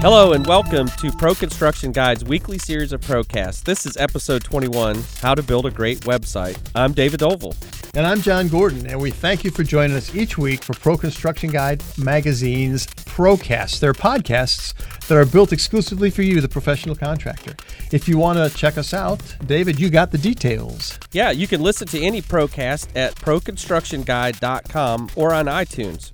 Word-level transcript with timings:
Hello 0.00 0.32
and 0.32 0.46
welcome 0.46 0.86
to 0.86 1.10
Pro 1.10 1.34
Construction 1.34 1.90
Guide's 1.90 2.24
weekly 2.24 2.56
series 2.56 2.92
of 2.92 3.00
Procasts. 3.00 3.64
This 3.64 3.84
is 3.84 3.96
episode 3.96 4.44
21 4.44 5.02
How 5.20 5.34
to 5.34 5.42
Build 5.42 5.66
a 5.66 5.72
Great 5.72 6.02
Website. 6.02 6.56
I'm 6.72 6.92
David 6.92 7.18
Dovell. 7.18 7.56
And 7.96 8.06
I'm 8.06 8.20
John 8.20 8.46
Gordon, 8.46 8.86
and 8.86 9.00
we 9.00 9.10
thank 9.10 9.42
you 9.42 9.50
for 9.50 9.64
joining 9.64 9.96
us 9.96 10.14
each 10.14 10.38
week 10.38 10.62
for 10.62 10.74
Pro 10.74 10.96
Construction 10.96 11.50
Guide 11.50 11.82
Magazine's 11.96 12.86
Procasts. 12.86 13.80
They're 13.80 13.92
podcasts 13.92 14.72
that 15.08 15.18
are 15.18 15.26
built 15.26 15.52
exclusively 15.52 16.10
for 16.10 16.22
you, 16.22 16.40
the 16.40 16.48
professional 16.48 16.94
contractor. 16.94 17.56
If 17.90 18.06
you 18.06 18.18
want 18.18 18.38
to 18.38 18.56
check 18.56 18.78
us 18.78 18.94
out, 18.94 19.20
David, 19.46 19.80
you 19.80 19.90
got 19.90 20.12
the 20.12 20.18
details. 20.18 20.96
Yeah, 21.10 21.32
you 21.32 21.48
can 21.48 21.60
listen 21.60 21.88
to 21.88 22.00
any 22.00 22.22
Procast 22.22 22.86
at 22.94 23.16
proconstructionguide.com 23.16 25.10
or 25.16 25.34
on 25.34 25.46
iTunes. 25.46 26.12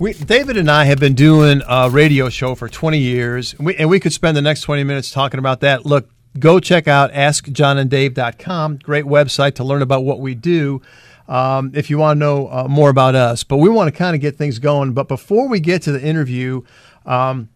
We, 0.00 0.12
David 0.12 0.56
and 0.56 0.70
I 0.70 0.84
have 0.84 1.00
been 1.00 1.14
doing 1.14 1.60
a 1.68 1.90
radio 1.90 2.28
show 2.28 2.54
for 2.54 2.68
20 2.68 2.98
years, 2.98 3.54
and 3.54 3.66
we, 3.66 3.74
and 3.74 3.90
we 3.90 3.98
could 3.98 4.12
spend 4.12 4.36
the 4.36 4.42
next 4.42 4.60
20 4.60 4.84
minutes 4.84 5.10
talking 5.10 5.38
about 5.38 5.58
that. 5.62 5.86
Look, 5.86 6.08
go 6.38 6.60
check 6.60 6.86
out 6.86 7.12
askjohnanddave.com. 7.12 8.76
Great 8.76 9.06
website 9.06 9.54
to 9.54 9.64
learn 9.64 9.82
about 9.82 10.04
what 10.04 10.20
we 10.20 10.36
do. 10.36 10.80
Um, 11.26 11.72
if 11.74 11.90
you 11.90 11.98
want 11.98 12.16
to 12.16 12.20
know 12.20 12.46
uh, 12.46 12.68
more 12.68 12.90
about 12.90 13.16
us, 13.16 13.42
but 13.42 13.56
we 13.56 13.68
want 13.68 13.92
to 13.92 13.98
kind 13.98 14.14
of 14.14 14.20
get 14.22 14.36
things 14.36 14.60
going. 14.60 14.92
But 14.92 15.08
before 15.08 15.48
we 15.48 15.58
get 15.58 15.82
to 15.82 15.90
the 15.90 16.00
interview, 16.00 16.62
um, 17.04 17.48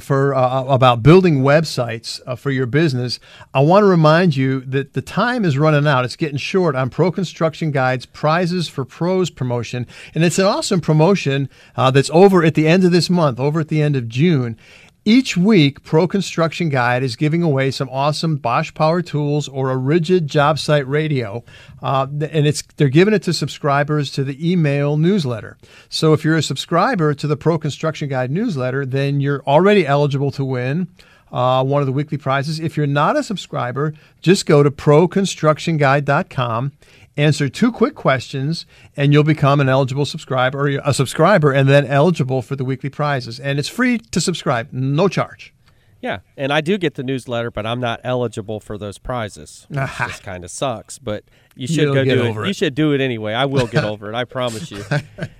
for 0.00 0.34
uh, 0.34 0.64
about 0.64 1.02
building 1.02 1.40
websites 1.40 2.20
uh, 2.26 2.36
for 2.36 2.50
your 2.50 2.66
business, 2.66 3.20
I 3.52 3.60
want 3.60 3.82
to 3.82 3.86
remind 3.86 4.36
you 4.36 4.60
that 4.60 4.94
the 4.94 5.02
time 5.02 5.44
is 5.44 5.58
running 5.58 5.86
out. 5.86 6.04
It's 6.04 6.16
getting 6.16 6.38
short 6.38 6.74
on 6.74 6.90
Pro 6.90 7.12
Construction 7.12 7.70
Guide's 7.70 8.06
prizes 8.06 8.68
for 8.68 8.84
pros 8.84 9.30
promotion, 9.30 9.86
and 10.14 10.24
it's 10.24 10.38
an 10.38 10.46
awesome 10.46 10.80
promotion 10.80 11.48
uh, 11.76 11.90
that's 11.90 12.10
over 12.10 12.44
at 12.44 12.54
the 12.54 12.66
end 12.66 12.84
of 12.84 12.92
this 12.92 13.10
month, 13.10 13.38
over 13.38 13.60
at 13.60 13.68
the 13.68 13.82
end 13.82 13.96
of 13.96 14.08
June. 14.08 14.58
Each 15.06 15.36
week, 15.36 15.84
Pro 15.84 16.08
Construction 16.08 16.70
Guide 16.70 17.02
is 17.02 17.14
giving 17.14 17.42
away 17.42 17.70
some 17.70 17.90
awesome 17.90 18.36
Bosch 18.36 18.72
Power 18.72 19.02
Tools 19.02 19.48
or 19.48 19.70
a 19.70 19.76
Ridgid 19.76 20.24
job 20.24 20.58
site 20.58 20.88
radio, 20.88 21.44
uh, 21.82 22.06
and 22.10 22.46
it's 22.46 22.62
they're 22.76 22.88
giving 22.88 23.12
it 23.12 23.22
to 23.24 23.34
subscribers 23.34 24.10
to 24.12 24.24
the 24.24 24.50
email 24.50 24.96
newsletter. 24.96 25.58
So 25.90 26.14
if 26.14 26.24
you're 26.24 26.38
a 26.38 26.42
subscriber 26.42 27.12
to 27.12 27.26
the 27.26 27.36
Pro 27.36 27.58
Construction 27.58 28.08
Guide 28.08 28.30
newsletter, 28.30 28.86
then 28.86 29.20
you're 29.20 29.42
already 29.46 29.86
eligible 29.86 30.30
to 30.30 30.44
win. 30.44 30.88
Uh, 31.30 31.62
one 31.64 31.82
of 31.82 31.86
the 31.86 31.92
weekly 31.92 32.16
prizes. 32.16 32.58
If 32.60 32.74
you're 32.76 32.86
not 32.86 33.16
a 33.16 33.22
subscriber, 33.22 33.92
just 34.22 34.46
go 34.46 34.62
to 34.62 34.70
proconstructionguide.com 34.70 36.72
answer 37.16 37.48
two 37.48 37.70
quick 37.70 37.94
questions 37.94 38.66
and 38.96 39.12
you'll 39.12 39.24
become 39.24 39.60
an 39.60 39.68
eligible 39.68 40.04
subscriber 40.04 40.58
or 40.68 40.80
a 40.84 40.92
subscriber 40.94 41.52
and 41.52 41.68
then 41.68 41.86
eligible 41.86 42.42
for 42.42 42.56
the 42.56 42.64
weekly 42.64 42.90
prizes. 42.90 43.38
And 43.38 43.58
it's 43.58 43.68
free 43.68 43.98
to 43.98 44.20
subscribe. 44.20 44.72
No 44.72 45.08
charge. 45.08 45.52
Yeah. 46.00 46.18
And 46.36 46.52
i 46.52 46.60
do 46.60 46.76
get 46.76 46.96
the 46.96 47.02
newsletter 47.02 47.50
but 47.50 47.64
i'm 47.64 47.80
not 47.80 47.98
eligible 48.04 48.60
for 48.60 48.76
those 48.76 48.98
prizes 48.98 49.66
This 49.70 50.20
kind 50.20 50.44
of 50.44 50.50
sucks 50.50 50.98
but 50.98 51.24
you 51.56 51.66
should 51.66 51.84
You'll 51.84 51.94
go 51.94 52.04
do 52.04 52.24
it. 52.24 52.36
it. 52.36 52.46
you 52.46 52.52
should 52.52 52.74
do 52.74 52.92
it 52.92 53.00
anyway. 53.00 53.32
I 53.32 53.46
will 53.46 53.66
get 53.66 53.84
over 53.84 54.10
it 54.10 54.14
i 54.14 54.24
promise 54.38 54.70
you. 54.70 54.84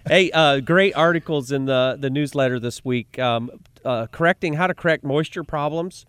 Hey 0.06 0.30
uh, 0.30 0.60
great 0.60 0.94
articles 0.96 1.52
in 1.52 1.66
the, 1.66 1.96
the 2.00 2.08
newsletter 2.08 2.58
this 2.58 2.82
week. 2.82 3.18
Um, 3.18 3.50
uh, 3.84 4.06
correcting 4.06 4.54
how 4.54 4.66
to 4.66 4.72
correct 4.74 5.04
moisture 5.04 5.44
problems 5.44 6.06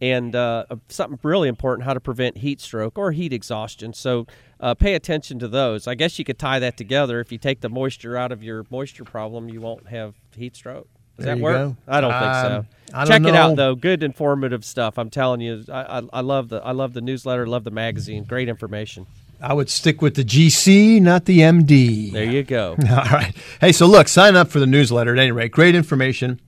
and 0.00 0.34
uh, 0.34 0.64
something 0.88 1.18
really 1.22 1.48
important 1.48 1.84
how 1.84 1.92
to 1.92 2.00
prevent 2.00 2.38
heat 2.38 2.60
stroke 2.60 2.98
or 2.98 3.12
heat 3.12 3.32
exhaustion. 3.32 3.92
So 3.92 4.26
uh, 4.62 4.74
pay 4.74 4.94
attention 4.94 5.38
to 5.40 5.48
those. 5.48 5.86
I 5.86 5.94
guess 5.94 6.18
you 6.18 6.24
could 6.24 6.38
tie 6.38 6.60
that 6.60 6.76
together. 6.78 7.20
If 7.20 7.30
you 7.32 7.36
take 7.38 7.60
the 7.60 7.68
moisture 7.68 8.16
out 8.16 8.32
of 8.32 8.42
your 8.42 8.64
moisture 8.70 9.04
problem, 9.04 9.48
you 9.50 9.60
won't 9.60 9.88
have 9.88 10.14
heat 10.36 10.56
stroke. 10.56 10.88
Does 11.18 11.26
There 11.26 11.34
that 11.34 11.42
work? 11.42 11.54
go. 11.56 11.76
I 11.86 12.00
don't 12.00 12.12
think 12.12 12.22
Um, 12.22 12.44
so. 12.46 12.66
I 12.94 13.04
don't 13.04 13.06
Check 13.24 13.28
it 13.28 13.36
out 13.36 13.56
though. 13.56 13.74
Good 13.74 14.02
informative 14.02 14.64
stuff. 14.64 14.98
I'm 14.98 15.10
telling 15.10 15.40
you. 15.42 15.64
I, 15.70 15.98
I, 15.98 16.02
I 16.14 16.20
love 16.22 16.48
the 16.48 16.56
I 16.64 16.72
love 16.72 16.94
the 16.94 17.00
newsletter. 17.02 17.46
Love 17.46 17.64
the 17.64 17.70
magazine. 17.70 18.24
Great 18.24 18.48
information. 18.48 19.06
i 19.40 19.52
would 19.52 19.68
stick 19.68 20.00
with 20.00 20.14
the 20.14 20.22
gc 20.24 21.02
not 21.02 21.24
the 21.24 21.40
md 21.40 22.12
There 22.12 22.24
you 22.24 22.44
go. 22.44 22.76
all 22.90 22.96
right 23.18 23.34
hey 23.60 23.72
so 23.72 23.86
look 23.86 24.06
sign 24.08 24.36
up 24.36 24.48
for 24.48 24.60
the 24.60 24.66
newsletter 24.68 25.12
at 25.14 25.18
any 25.18 25.32
rate 25.32 25.50
great 25.50 25.74
information 25.74 26.40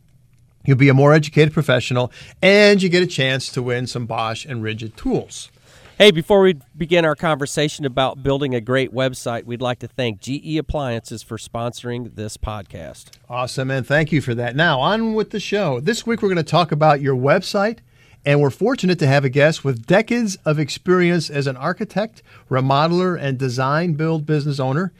You'll 0.66 0.78
be 0.78 0.88
a 0.88 0.94
more 0.94 1.12
educated 1.12 1.52
professional, 1.52 2.10
and 2.40 2.82
you 2.82 2.88
get 2.88 3.02
a 3.02 3.06
chance 3.06 3.52
to 3.52 3.62
win 3.62 3.86
some 3.86 4.06
Bosch 4.06 4.46
and 4.46 4.62
Ridgid 4.62 4.96
tools. 4.96 5.50
Hey, 5.96 6.10
before 6.10 6.40
we 6.40 6.56
begin 6.76 7.04
our 7.04 7.14
conversation 7.14 7.84
about 7.84 8.20
building 8.20 8.52
a 8.52 8.60
great 8.60 8.92
website, 8.92 9.44
we'd 9.44 9.62
like 9.62 9.78
to 9.78 9.86
thank 9.86 10.20
GE 10.20 10.56
Appliances 10.56 11.22
for 11.22 11.36
sponsoring 11.36 12.16
this 12.16 12.36
podcast. 12.36 13.10
Awesome, 13.28 13.70
and 13.70 13.86
thank 13.86 14.10
you 14.10 14.20
for 14.20 14.34
that. 14.34 14.56
Now, 14.56 14.80
on 14.80 15.14
with 15.14 15.30
the 15.30 15.38
show. 15.38 15.78
This 15.78 16.04
week, 16.04 16.20
we're 16.20 16.30
going 16.30 16.36
to 16.36 16.42
talk 16.42 16.72
about 16.72 17.00
your 17.00 17.14
website, 17.14 17.78
and 18.24 18.40
we're 18.40 18.50
fortunate 18.50 18.98
to 18.98 19.06
have 19.06 19.24
a 19.24 19.28
guest 19.28 19.62
with 19.62 19.86
decades 19.86 20.34
of 20.44 20.58
experience 20.58 21.30
as 21.30 21.46
an 21.46 21.56
architect, 21.56 22.24
remodeler, 22.50 23.16
and 23.16 23.38
design 23.38 23.92
build 23.92 24.26
business 24.26 24.58
owner. 24.58 24.92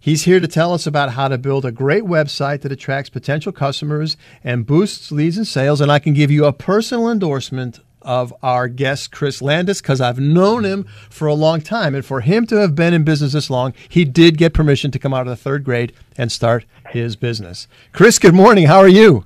He's 0.00 0.24
here 0.24 0.40
to 0.40 0.48
tell 0.48 0.74
us 0.74 0.88
about 0.88 1.12
how 1.12 1.28
to 1.28 1.38
build 1.38 1.64
a 1.64 1.70
great 1.70 2.02
website 2.02 2.62
that 2.62 2.72
attracts 2.72 3.10
potential 3.10 3.52
customers 3.52 4.16
and 4.42 4.66
boosts 4.66 5.12
leads 5.12 5.36
and 5.36 5.46
sales. 5.46 5.80
And 5.80 5.92
I 5.92 6.00
can 6.00 6.14
give 6.14 6.32
you 6.32 6.46
a 6.46 6.52
personal 6.52 7.08
endorsement 7.08 7.78
of 8.04 8.34
our 8.42 8.68
guest, 8.68 9.12
Chris 9.12 9.42
Landis, 9.42 9.80
because 9.80 10.00
I've 10.00 10.18
known 10.18 10.64
him 10.64 10.84
for 11.10 11.26
a 11.26 11.34
long 11.34 11.60
time. 11.60 11.94
And 11.94 12.04
for 12.04 12.20
him 12.20 12.46
to 12.46 12.56
have 12.56 12.74
been 12.74 12.94
in 12.94 13.04
business 13.04 13.32
this 13.32 13.50
long, 13.50 13.72
he 13.88 14.04
did 14.04 14.38
get 14.38 14.54
permission 14.54 14.90
to 14.90 14.98
come 14.98 15.14
out 15.14 15.22
of 15.22 15.28
the 15.28 15.36
third 15.36 15.64
grade 15.64 15.92
and 16.16 16.30
start 16.30 16.64
his 16.90 17.16
business. 17.16 17.68
Chris, 17.92 18.18
good 18.18 18.34
morning. 18.34 18.66
How 18.66 18.78
are 18.78 18.88
you? 18.88 19.24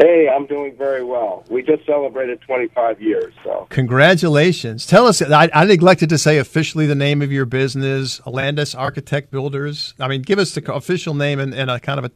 Hey, 0.00 0.28
I'm 0.32 0.46
doing 0.46 0.76
very 0.76 1.02
well. 1.02 1.44
We 1.50 1.60
just 1.62 1.84
celebrated 1.84 2.40
25 2.42 3.02
years, 3.02 3.34
so 3.42 3.66
Congratulations. 3.70 4.86
Tell 4.86 5.06
us, 5.08 5.20
I, 5.20 5.50
I 5.52 5.64
neglected 5.64 6.08
to 6.10 6.18
say 6.18 6.38
officially 6.38 6.86
the 6.86 6.94
name 6.94 7.20
of 7.20 7.32
your 7.32 7.46
business, 7.46 8.24
Landis 8.24 8.76
Architect 8.76 9.32
Builders. 9.32 9.94
I 9.98 10.06
mean, 10.06 10.22
give 10.22 10.38
us 10.38 10.54
the 10.54 10.72
official 10.72 11.14
name 11.14 11.40
and, 11.40 11.52
and 11.52 11.68
a 11.68 11.80
kind 11.80 11.98
of 11.98 12.04
a 12.04 12.12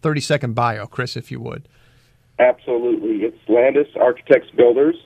30 0.00 0.20
second 0.22 0.54
bio, 0.54 0.86
Chris, 0.86 1.14
if 1.14 1.30
you 1.30 1.38
would. 1.40 1.68
absolutely. 2.38 3.16
It's 3.26 3.36
Landis 3.48 3.88
Architects 4.00 4.50
Builders, 4.56 4.96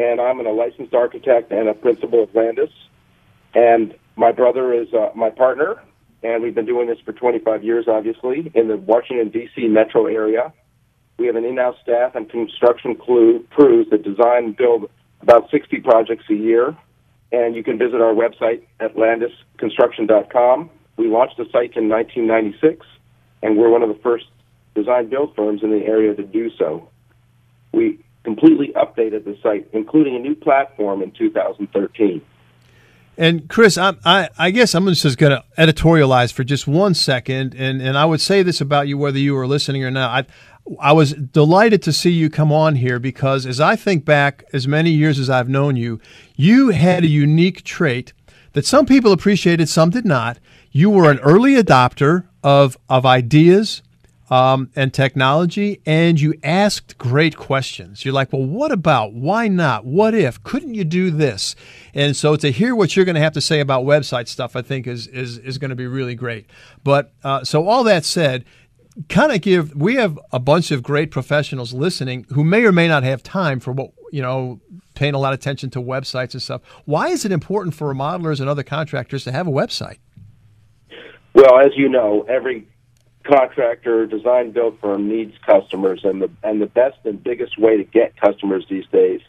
and 0.00 0.20
I'm 0.20 0.40
a 0.40 0.50
licensed 0.50 0.94
architect 0.94 1.52
and 1.52 1.68
a 1.68 1.74
principal 1.74 2.22
of 2.22 2.34
Landis. 2.34 2.70
And 3.54 3.94
my 4.16 4.32
brother 4.32 4.72
is 4.72 4.88
uh, 4.94 5.10
my 5.14 5.30
partner, 5.30 5.82
and 6.22 6.42
we've 6.42 6.54
been 6.54 6.66
doing 6.66 6.88
this 6.88 6.98
for 7.04 7.12
25 7.12 7.62
years, 7.62 7.86
obviously, 7.86 8.50
in 8.54 8.68
the 8.68 8.76
Washington, 8.76 9.28
D.C. 9.28 9.68
metro 9.68 10.06
area. 10.06 10.52
We 11.18 11.26
have 11.26 11.36
an 11.36 11.44
in-house 11.44 11.76
staff 11.82 12.14
and 12.14 12.30
construction 12.30 12.94
clu- 12.94 13.44
crews 13.50 13.88
that 13.90 14.02
design 14.02 14.44
and 14.44 14.56
build 14.56 14.90
about 15.20 15.50
60 15.50 15.80
projects 15.80 16.24
a 16.30 16.34
year. 16.34 16.76
And 17.32 17.54
you 17.54 17.62
can 17.62 17.78
visit 17.78 18.00
our 18.00 18.14
website 18.14 18.62
at 18.80 18.96
landisconstruction.com. 18.96 20.70
We 20.96 21.08
launched 21.08 21.36
the 21.36 21.44
site 21.44 21.76
in 21.76 21.88
1996, 21.88 22.86
and 23.42 23.56
we're 23.56 23.68
one 23.68 23.82
of 23.82 23.88
the 23.88 24.00
first 24.02 24.26
design 24.74 25.10
build 25.10 25.36
firms 25.36 25.62
in 25.62 25.70
the 25.70 25.84
area 25.84 26.14
to 26.14 26.22
do 26.22 26.50
so. 26.58 26.88
We 27.72 28.00
completely 28.24 28.72
updated 28.76 29.24
the 29.24 29.36
site, 29.42 29.68
including 29.72 30.16
a 30.16 30.18
new 30.18 30.34
platform 30.34 31.02
in 31.02 31.10
2013. 31.12 32.20
And 33.16 33.48
Chris, 33.48 33.76
I, 33.76 33.94
I, 34.04 34.28
I 34.38 34.50
guess 34.50 34.74
I'm 34.74 34.86
just 34.86 35.18
going 35.18 35.32
to 35.32 35.44
editorialize 35.58 36.32
for 36.32 36.42
just 36.42 36.66
one 36.66 36.94
second, 36.94 37.54
and, 37.54 37.82
and 37.82 37.98
I 37.98 38.04
would 38.04 38.20
say 38.20 38.42
this 38.42 38.60
about 38.60 38.88
you, 38.88 38.96
whether 38.96 39.18
you 39.18 39.34
were 39.34 39.46
listening 39.46 39.84
or 39.84 39.90
not. 39.90 40.26
I, 40.26 40.88
I 40.90 40.92
was 40.92 41.12
delighted 41.12 41.82
to 41.82 41.92
see 41.92 42.10
you 42.10 42.30
come 42.30 42.52
on 42.52 42.76
here 42.76 42.98
because 42.98 43.44
as 43.44 43.60
I 43.60 43.76
think 43.76 44.04
back 44.04 44.44
as 44.52 44.68
many 44.68 44.90
years 44.90 45.18
as 45.18 45.28
I've 45.28 45.48
known 45.48 45.76
you, 45.76 46.00
you 46.36 46.68
had 46.68 47.04
a 47.04 47.08
unique 47.08 47.64
trait 47.64 48.12
that 48.52 48.66
some 48.66 48.86
people 48.86 49.12
appreciated, 49.12 49.68
some 49.68 49.90
did 49.90 50.04
not. 50.04 50.38
You 50.70 50.90
were 50.90 51.10
an 51.10 51.18
early 51.20 51.54
adopter 51.54 52.26
of, 52.42 52.78
of 52.88 53.04
ideas 53.04 53.82
um, 54.30 54.70
and 54.76 54.94
technology, 54.94 55.82
and 55.84 56.20
you 56.20 56.34
asked 56.44 56.96
great 56.98 57.36
questions. 57.36 58.04
You're 58.04 58.14
like, 58.14 58.32
well, 58.32 58.44
what 58.44 58.70
about? 58.70 59.12
Why 59.12 59.48
not? 59.48 59.84
What 59.84 60.14
if? 60.14 60.42
Couldn't 60.44 60.74
you 60.74 60.84
do 60.84 61.10
this? 61.10 61.56
And 61.92 62.16
so 62.16 62.36
to 62.36 62.50
hear 62.50 62.74
what 62.74 62.94
you're 62.94 63.04
going 63.04 63.16
to 63.16 63.20
have 63.20 63.32
to 63.32 63.40
say 63.40 63.60
about 63.60 63.84
website 63.84 64.28
stuff, 64.28 64.54
I 64.54 64.62
think 64.62 64.86
is 64.86 65.06
is, 65.08 65.38
is 65.38 65.58
going 65.58 65.70
to 65.70 65.76
be 65.76 65.86
really 65.86 66.14
great. 66.14 66.46
But 66.84 67.12
uh, 67.24 67.44
so 67.44 67.66
all 67.68 67.82
that 67.84 68.04
said, 68.04 68.44
kind 69.08 69.32
of 69.32 69.40
give 69.40 69.74
we 69.74 69.96
have 69.96 70.18
a 70.32 70.38
bunch 70.38 70.70
of 70.70 70.82
great 70.82 71.10
professionals 71.10 71.72
listening 71.72 72.26
who 72.30 72.44
may 72.44 72.64
or 72.64 72.72
may 72.72 72.86
not 72.86 73.02
have 73.02 73.22
time 73.22 73.58
for 73.58 73.72
what 73.72 73.92
you 74.12 74.22
know 74.22 74.60
paying 74.94 75.14
a 75.14 75.18
lot 75.18 75.32
of 75.32 75.38
attention 75.38 75.70
to 75.70 75.80
websites 75.80 76.32
and 76.32 76.42
stuff 76.42 76.60
why 76.84 77.06
is 77.06 77.24
it 77.24 77.30
important 77.30 77.72
for 77.72 77.94
remodelers 77.94 78.40
and 78.40 78.48
other 78.48 78.64
contractors 78.64 79.22
to 79.22 79.30
have 79.30 79.46
a 79.46 79.50
website 79.50 79.98
Well, 81.32 81.60
as 81.60 81.72
you 81.76 81.88
know, 81.88 82.26
every 82.28 82.66
contractor, 83.24 84.06
design 84.06 84.50
build 84.52 84.78
firm 84.80 85.08
needs 85.08 85.36
customers, 85.44 86.00
and 86.04 86.22
the 86.22 86.30
and 86.42 86.60
the 86.60 86.66
best 86.66 86.98
and 87.04 87.22
biggest 87.22 87.58
way 87.58 87.76
to 87.76 87.84
get 87.84 88.16
customers 88.16 88.64
these 88.68 88.86
days 88.86 89.20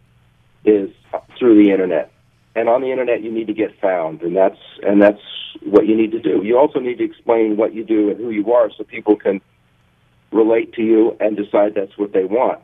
is 0.66 0.90
through 1.38 1.62
the 1.62 1.72
internet. 1.72 2.12
And 2.56 2.68
on 2.68 2.82
the 2.82 2.92
internet, 2.92 3.22
you 3.22 3.32
need 3.32 3.48
to 3.48 3.54
get 3.54 3.80
found, 3.80 4.22
and 4.22 4.36
that's 4.36 4.60
and 4.84 5.02
that's 5.02 5.22
what 5.64 5.88
you 5.88 5.96
need 5.96 6.12
to 6.12 6.20
do. 6.20 6.42
You 6.44 6.58
also 6.58 6.80
need 6.80 6.98
to 6.98 7.04
explain 7.04 7.58
what 7.58 7.74
you 7.74 7.84
do 7.84 8.10
and 8.10 8.18
who 8.18 8.30
you 8.30 8.54
are, 8.54 8.70
so 8.78 8.84
people 8.84 9.16
can 9.16 9.42
relate 10.32 10.74
to 10.74 10.82
you 10.82 11.16
and 11.20 11.36
decide 11.36 11.76
that's 11.76 11.98
what 11.98 12.14
they 12.14 12.24
want. 12.24 12.60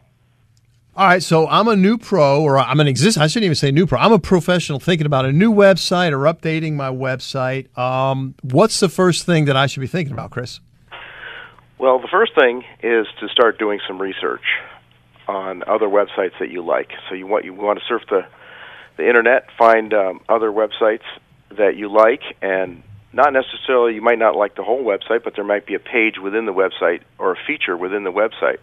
All 0.95 1.05
right, 1.05 1.21
so 1.21 1.47
I'm 1.47 1.67
a 1.67 1.75
new 1.75 1.99
pro, 1.99 2.41
or 2.41 2.57
I'm 2.57 2.79
an 2.79 2.87
exist. 2.87 3.19
I 3.19 3.27
shouldn't 3.27 3.45
even 3.45 3.55
say 3.55 3.69
new 3.69 3.85
pro. 3.85 3.99
I'm 3.99 4.13
a 4.13 4.19
professional 4.19 4.79
thinking 4.79 5.05
about 5.05 5.25
a 5.25 5.31
new 5.31 5.53
website 5.53 6.11
or 6.11 6.21
updating 6.21 6.73
my 6.73 6.89
website. 6.89 7.77
Um, 7.77 8.33
what's 8.41 8.79
the 8.79 8.89
first 8.89 9.23
thing 9.23 9.45
that 9.45 9.55
I 9.55 9.67
should 9.67 9.81
be 9.81 9.87
thinking 9.87 10.11
about, 10.11 10.31
Chris? 10.31 10.59
Well, 11.79 11.99
the 11.99 12.07
first 12.07 12.33
thing 12.35 12.63
is 12.81 13.07
to 13.19 13.29
start 13.29 13.59
doing 13.59 13.79
some 13.87 14.01
research 14.01 14.43
on 15.27 15.63
other 15.67 15.87
websites 15.87 16.39
that 16.39 16.49
you 16.49 16.65
like. 16.65 16.91
So 17.07 17.15
you 17.15 17.27
want 17.27 17.45
you 17.45 17.53
want 17.53 17.79
to 17.79 17.85
surf 17.85 18.01
the 18.09 18.25
the 18.97 19.07
internet, 19.07 19.47
find 19.57 19.93
um, 19.93 20.21
other 20.27 20.49
websites 20.49 21.05
that 21.55 21.75
you 21.75 21.91
like, 21.91 22.21
and 22.41 22.81
not 23.13 23.31
necessarily 23.31 23.93
you 23.93 24.01
might 24.01 24.17
not 24.17 24.35
like 24.35 24.55
the 24.55 24.63
whole 24.63 24.83
website, 24.83 25.23
but 25.23 25.35
there 25.35 25.45
might 25.45 25.67
be 25.67 25.75
a 25.75 25.79
page 25.79 26.15
within 26.21 26.45
the 26.45 26.53
website 26.53 27.01
or 27.19 27.33
a 27.33 27.37
feature 27.45 27.77
within 27.77 28.03
the 28.03 28.11
website 28.11 28.57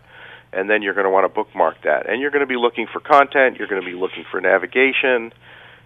and 0.55 0.71
then 0.71 0.83
you're 0.83 0.95
going 0.95 1.05
to 1.05 1.11
want 1.11 1.25
to 1.25 1.29
bookmark 1.29 1.83
that. 1.83 2.09
And 2.09 2.21
you're 2.21 2.31
going 2.31 2.41
to 2.41 2.47
be 2.47 2.57
looking 2.57 2.87
for 2.87 3.01
content, 3.01 3.59
you're 3.59 3.69
going 3.69 3.83
to 3.83 3.87
be 3.87 3.97
looking 3.97 4.25
for 4.31 4.41
navigation, 4.41 5.33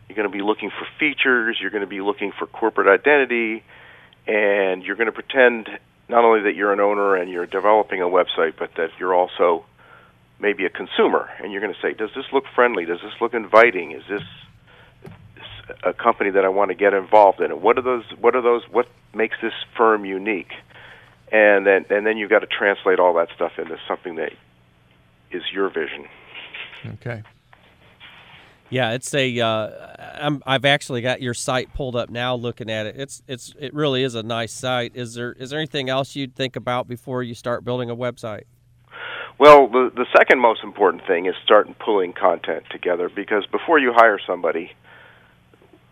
you're 0.09 0.17
going 0.17 0.31
to 0.31 0.37
be 0.37 0.43
looking 0.43 0.71
for 0.71 0.87
features, 1.01 1.57
you're 1.61 1.71
going 1.71 1.83
to 1.83 1.89
be 1.89 2.01
looking 2.01 2.33
for 2.39 2.47
corporate 2.47 2.87
identity, 2.87 3.65
and 4.27 4.83
you're 4.83 4.97
going 4.97 5.07
to 5.07 5.13
pretend 5.13 5.69
not 6.09 6.25
only 6.25 6.43
that 6.43 6.55
you're 6.55 6.73
an 6.73 6.81
owner 6.81 7.17
and 7.17 7.31
you're 7.31 7.47
developing 7.47 8.01
a 8.01 8.07
website, 8.07 8.55
but 8.59 8.75
that 8.77 8.91
you're 8.99 9.15
also 9.15 9.65
maybe 10.41 10.65
a 10.65 10.71
consumer. 10.71 11.29
And 11.43 11.53
you're 11.53 11.61
going 11.61 11.75
to 11.75 11.81
say, 11.81 11.93
does 11.93 12.11
this 12.15 12.25
look 12.33 12.45
friendly? 12.55 12.85
Does 12.85 13.01
this 13.03 13.13
look 13.21 13.35
inviting? 13.35 13.93
Is 13.93 14.05
this 14.09 14.23
a 15.83 15.93
company 15.93 16.31
that 16.31 16.45
I 16.45 16.49
want 16.49 16.71
to 16.71 16.75
get 16.75 16.95
involved 16.95 17.41
in? 17.41 17.61
what 17.61 17.79
are 17.79 17.83
those? 17.83 18.05
What 18.19 18.35
are 18.35 18.43
those? 18.43 18.63
What 18.71 18.89
makes 19.15 19.37
this 19.43 19.53
firm 19.77 20.05
unique? 20.05 20.53
And 21.31 21.67
then, 21.67 21.85
and 21.91 22.07
then 22.07 22.17
you've 22.17 22.31
got 22.31 22.39
to 22.39 22.47
translate 22.47 22.99
all 22.99 23.15
that 23.15 23.29
stuff 23.35 23.59
into 23.59 23.79
something 23.87 24.17
that 24.17 24.33
is 25.31 25.43
your 25.53 25.69
vision. 25.69 26.07
Okay. 26.95 27.23
Yeah, 28.71 28.93
it's 28.93 29.13
a. 29.15 29.41
Uh, 29.41 30.41
I've 30.45 30.65
actually 30.65 31.01
got 31.01 31.23
your 31.23 31.35
site 31.35 31.73
pulled 31.75 31.97
up 31.97 32.11
now, 32.11 32.35
looking 32.35 32.71
at 32.71 32.87
it. 32.87 32.97
It's 32.99 33.23
it's 33.27 33.55
it 33.59 33.73
really 33.73 34.03
is 34.03 34.15
a 34.15 34.23
nice 34.23 34.53
site. 34.53 34.93
Is 34.95 35.15
there 35.15 35.33
is 35.33 35.51
there 35.51 35.59
anything 35.59 35.89
else 35.89 36.15
you'd 36.15 36.35
think 36.35 36.57
about 36.57 36.89
before 36.89 37.23
you 37.23 37.35
start 37.35 37.65
building 37.65 37.89
a 37.89 37.97
website? 37.97 38.43
Well, 39.39 39.69
the 39.69 39.91
the 39.95 40.07
second 40.17 40.41
most 40.41 40.63
important 40.63 41.07
thing 41.07 41.27
is 41.27 41.35
starting 41.45 41.75
pulling 41.75 42.13
content 42.13 42.65
together 42.71 43.09
because 43.09 43.47
before 43.47 43.79
you 43.79 43.93
hire 43.95 44.19
somebody, 44.27 44.73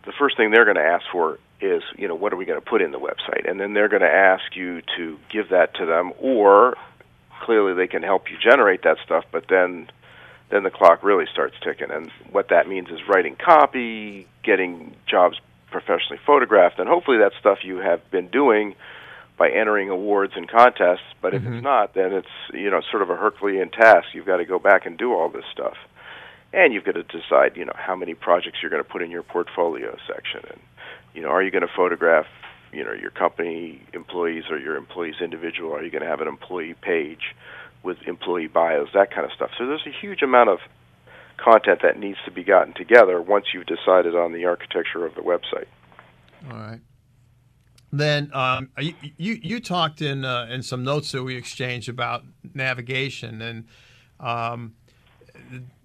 the 0.04 0.12
first 0.18 0.36
thing 0.36 0.50
they're 0.50 0.64
going 0.64 0.76
to 0.76 0.82
ask 0.82 1.04
for 1.10 1.38
is, 1.60 1.82
you 1.96 2.06
know, 2.06 2.14
what 2.14 2.32
are 2.32 2.36
we 2.36 2.44
going 2.44 2.60
to 2.60 2.66
put 2.66 2.82
in 2.82 2.90
the 2.90 2.98
website, 2.98 3.48
and 3.48 3.58
then 3.58 3.72
they're 3.72 3.88
going 3.88 4.02
to 4.02 4.08
ask 4.08 4.54
you 4.54 4.82
to 4.96 5.18
give 5.32 5.48
that 5.48 5.74
to 5.74 5.86
them, 5.86 6.12
or 6.20 6.76
clearly 7.42 7.72
they 7.72 7.86
can 7.86 8.02
help 8.02 8.30
you 8.30 8.36
generate 8.42 8.82
that 8.82 8.98
stuff, 9.04 9.24
but 9.32 9.44
then 9.48 9.88
then 10.50 10.62
the 10.62 10.70
clock 10.70 11.02
really 11.02 11.26
starts 11.32 11.56
ticking. 11.62 11.90
And 11.90 12.10
what 12.30 12.48
that 12.50 12.68
means 12.68 12.88
is 12.88 13.00
writing 13.08 13.36
copy, 13.36 14.26
getting 14.44 14.94
jobs 15.08 15.38
professionally 15.70 16.20
photographed, 16.24 16.78
and 16.78 16.88
hopefully 16.88 17.18
that 17.18 17.32
stuff 17.40 17.58
you 17.62 17.78
have 17.78 18.08
been 18.10 18.28
doing 18.28 18.74
by 19.38 19.50
entering 19.50 19.90
awards 19.90 20.32
and 20.36 20.48
contests. 20.48 21.04
But 21.20 21.34
if 21.34 21.42
mm-hmm. 21.42 21.54
it's 21.54 21.64
not, 21.64 21.94
then 21.94 22.12
it's 22.12 22.28
you 22.52 22.70
know 22.70 22.80
sort 22.90 23.02
of 23.02 23.10
a 23.10 23.16
Herculean 23.16 23.70
task. 23.70 24.08
You've 24.14 24.26
got 24.26 24.38
to 24.38 24.44
go 24.44 24.58
back 24.58 24.86
and 24.86 24.96
do 24.96 25.12
all 25.12 25.28
this 25.28 25.44
stuff, 25.52 25.76
and 26.52 26.72
you've 26.72 26.84
got 26.84 26.94
to 26.94 27.02
decide 27.02 27.56
you 27.56 27.64
know 27.64 27.74
how 27.76 27.96
many 27.96 28.14
projects 28.14 28.58
you're 28.62 28.70
going 28.70 28.82
to 28.82 28.88
put 28.88 29.02
in 29.02 29.10
your 29.10 29.22
portfolio 29.22 29.96
section, 30.06 30.40
and 30.50 30.60
you 31.14 31.22
know 31.22 31.28
are 31.28 31.42
you 31.42 31.50
going 31.50 31.66
to 31.66 31.72
photograph 31.74 32.26
you 32.72 32.84
know 32.84 32.92
your 32.92 33.10
company 33.10 33.82
employees 33.92 34.44
or 34.50 34.58
your 34.58 34.76
employees 34.76 35.16
individual? 35.20 35.74
Are 35.74 35.82
you 35.82 35.90
going 35.90 36.02
to 36.02 36.08
have 36.08 36.20
an 36.20 36.28
employee 36.28 36.74
page 36.80 37.34
with 37.86 37.96
employee 38.06 38.48
bios, 38.48 38.88
that 38.92 39.10
kind 39.10 39.24
of 39.24 39.32
stuff? 39.32 39.50
So 39.56 39.66
there's 39.66 39.86
a 39.86 40.00
huge 40.00 40.20
amount 40.20 40.50
of 40.50 40.58
content 41.38 41.80
that 41.82 41.98
needs 41.98 42.18
to 42.24 42.30
be 42.30 42.44
gotten 42.44 42.74
together 42.74 43.20
once 43.22 43.46
you've 43.54 43.66
decided 43.66 44.14
on 44.14 44.32
the 44.32 44.44
architecture 44.44 45.06
of 45.06 45.14
the 45.14 45.22
website. 45.22 45.66
All 46.50 46.58
right. 46.58 46.80
Then 47.92 48.30
um, 48.34 48.70
you, 48.78 48.94
you, 49.16 49.38
you 49.42 49.60
talked 49.60 50.02
in 50.02 50.24
uh, 50.24 50.48
in 50.50 50.62
some 50.62 50.84
notes 50.84 51.12
that 51.12 51.22
we 51.22 51.36
exchanged 51.36 51.88
about 51.88 52.24
navigation 52.52 53.40
and 53.40 53.64
um, 54.20 54.74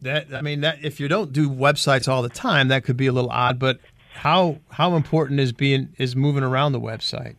that 0.02 0.34
I 0.34 0.42
mean 0.42 0.62
that 0.62 0.84
if 0.84 1.00
you 1.00 1.08
don't 1.08 1.32
do 1.32 1.50
websites 1.50 2.08
all 2.08 2.22
the 2.22 2.30
time, 2.30 2.70
that 2.70 2.84
could 2.84 2.98
be 2.98 3.08
a 3.08 3.12
little 3.12 3.30
odd. 3.30 3.60
But 3.60 3.80
how 4.14 4.60
how 4.72 4.96
important 4.96 5.40
is 5.40 5.52
being 5.52 5.94
is 5.98 6.16
moving 6.16 6.44
around 6.44 6.72
the 6.72 6.80
website? 6.80 7.36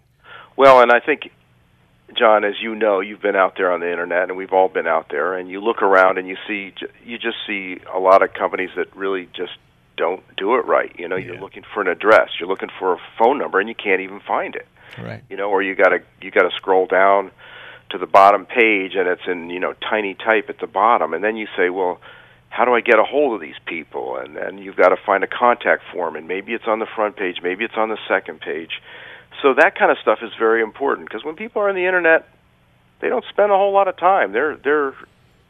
Well, 0.57 0.81
and 0.81 0.93
I 0.93 1.01
think 1.01 1.31
John, 2.17 2.45
as 2.45 2.55
you 2.61 2.75
know, 2.75 3.01
you've 3.01 3.23
been 3.23 3.37
out 3.37 3.57
there 3.57 3.73
on 3.73 3.81
the 3.81 3.91
internet, 3.91 4.29
and 4.29 4.37
we've 4.37 4.53
all 4.53 4.69
been 4.69 4.87
out 4.87 5.09
there, 5.11 5.35
and 5.35 5.49
you 5.49 5.61
look 5.61 5.83
around 5.83 6.19
and 6.19 6.29
you 6.29 6.37
see 6.47 6.73
you 7.05 7.19
just 7.19 7.37
see 7.47 7.79
a 7.93 7.99
lot 7.99 8.23
of 8.23 8.33
companies 8.35 8.71
that 8.77 8.95
really 8.97 9.29
just 9.35 9.53
don't 9.97 10.23
do 10.37 10.55
it 10.57 10.65
right. 10.67 10.95
You 10.99 11.09
know, 11.09 11.17
yeah. 11.17 11.27
you're 11.27 11.41
looking 11.41 11.65
for 11.75 11.81
an 11.81 11.89
address, 11.89 12.31
you're 12.39 12.49
looking 12.49 12.71
for 12.79 12.95
a 12.95 12.99
phone 13.19 13.39
number, 13.39 13.61
and 13.61 13.69
you 13.69 13.75
can't 13.75 14.01
even 14.01 14.21
find 14.21 14.55
it. 14.55 14.67
Right. 14.99 15.23
You 15.31 15.37
know, 15.37 15.51
or 15.51 15.63
you 15.63 15.75
got 15.75 15.91
to 15.91 16.03
you 16.21 16.31
got 16.31 16.43
to 16.43 16.57
scroll 16.57 16.87
down 16.87 17.31
to 17.91 17.99
the 17.99 18.07
bottom 18.07 18.47
page, 18.47 18.95
and 18.95 19.09
it's 19.09 19.27
in 19.27 19.51
you 19.51 19.61
know 19.61 19.75
tiny 19.89 20.15
type 20.15 20.47
at 20.49 20.59
the 20.61 20.67
bottom, 20.67 21.15
and 21.15 21.23
then 21.23 21.37
you 21.37 21.47
say, 21.57 21.71
well 21.71 22.01
how 22.53 22.67
do 22.67 22.75
I 22.75 22.83
get 22.83 22.99
a 22.99 23.03
hold 23.03 23.35
of 23.35 23.41
these 23.41 23.59
people? 23.65 24.19
And 24.19 24.37
then 24.37 24.59
you've 24.59 24.77
got 24.77 24.91
to 24.91 24.97
find 25.07 25.25
a 25.25 25.27
contact 25.27 25.85
form, 25.91 26.17
and 26.17 26.29
maybe 26.29 26.53
it's 26.53 26.67
on 26.67 26.81
the 26.81 26.87
front 26.95 27.17
page, 27.17 27.39
maybe 27.43 27.65
it's 27.65 27.79
on 27.79 27.89
the 27.89 27.97
second 28.07 28.41
page. 28.41 28.83
So 29.43 29.55
that 29.55 29.77
kind 29.77 29.91
of 29.91 29.99
stuff 29.99 30.21
is 30.23 30.31
very 30.39 30.63
important 30.63 31.09
because 31.09 31.25
when 31.25 31.35
people 31.35 31.61
are 31.63 31.69
on 31.69 31.75
the 31.75 31.85
internet, 31.87 32.29
they 33.01 33.09
don't 33.09 33.25
spend 33.29 33.51
a 33.51 33.57
whole 33.57 33.73
lot 33.73 33.89
of 33.89 33.97
time. 33.97 34.33
They're 34.33 34.57
they're 34.57 34.95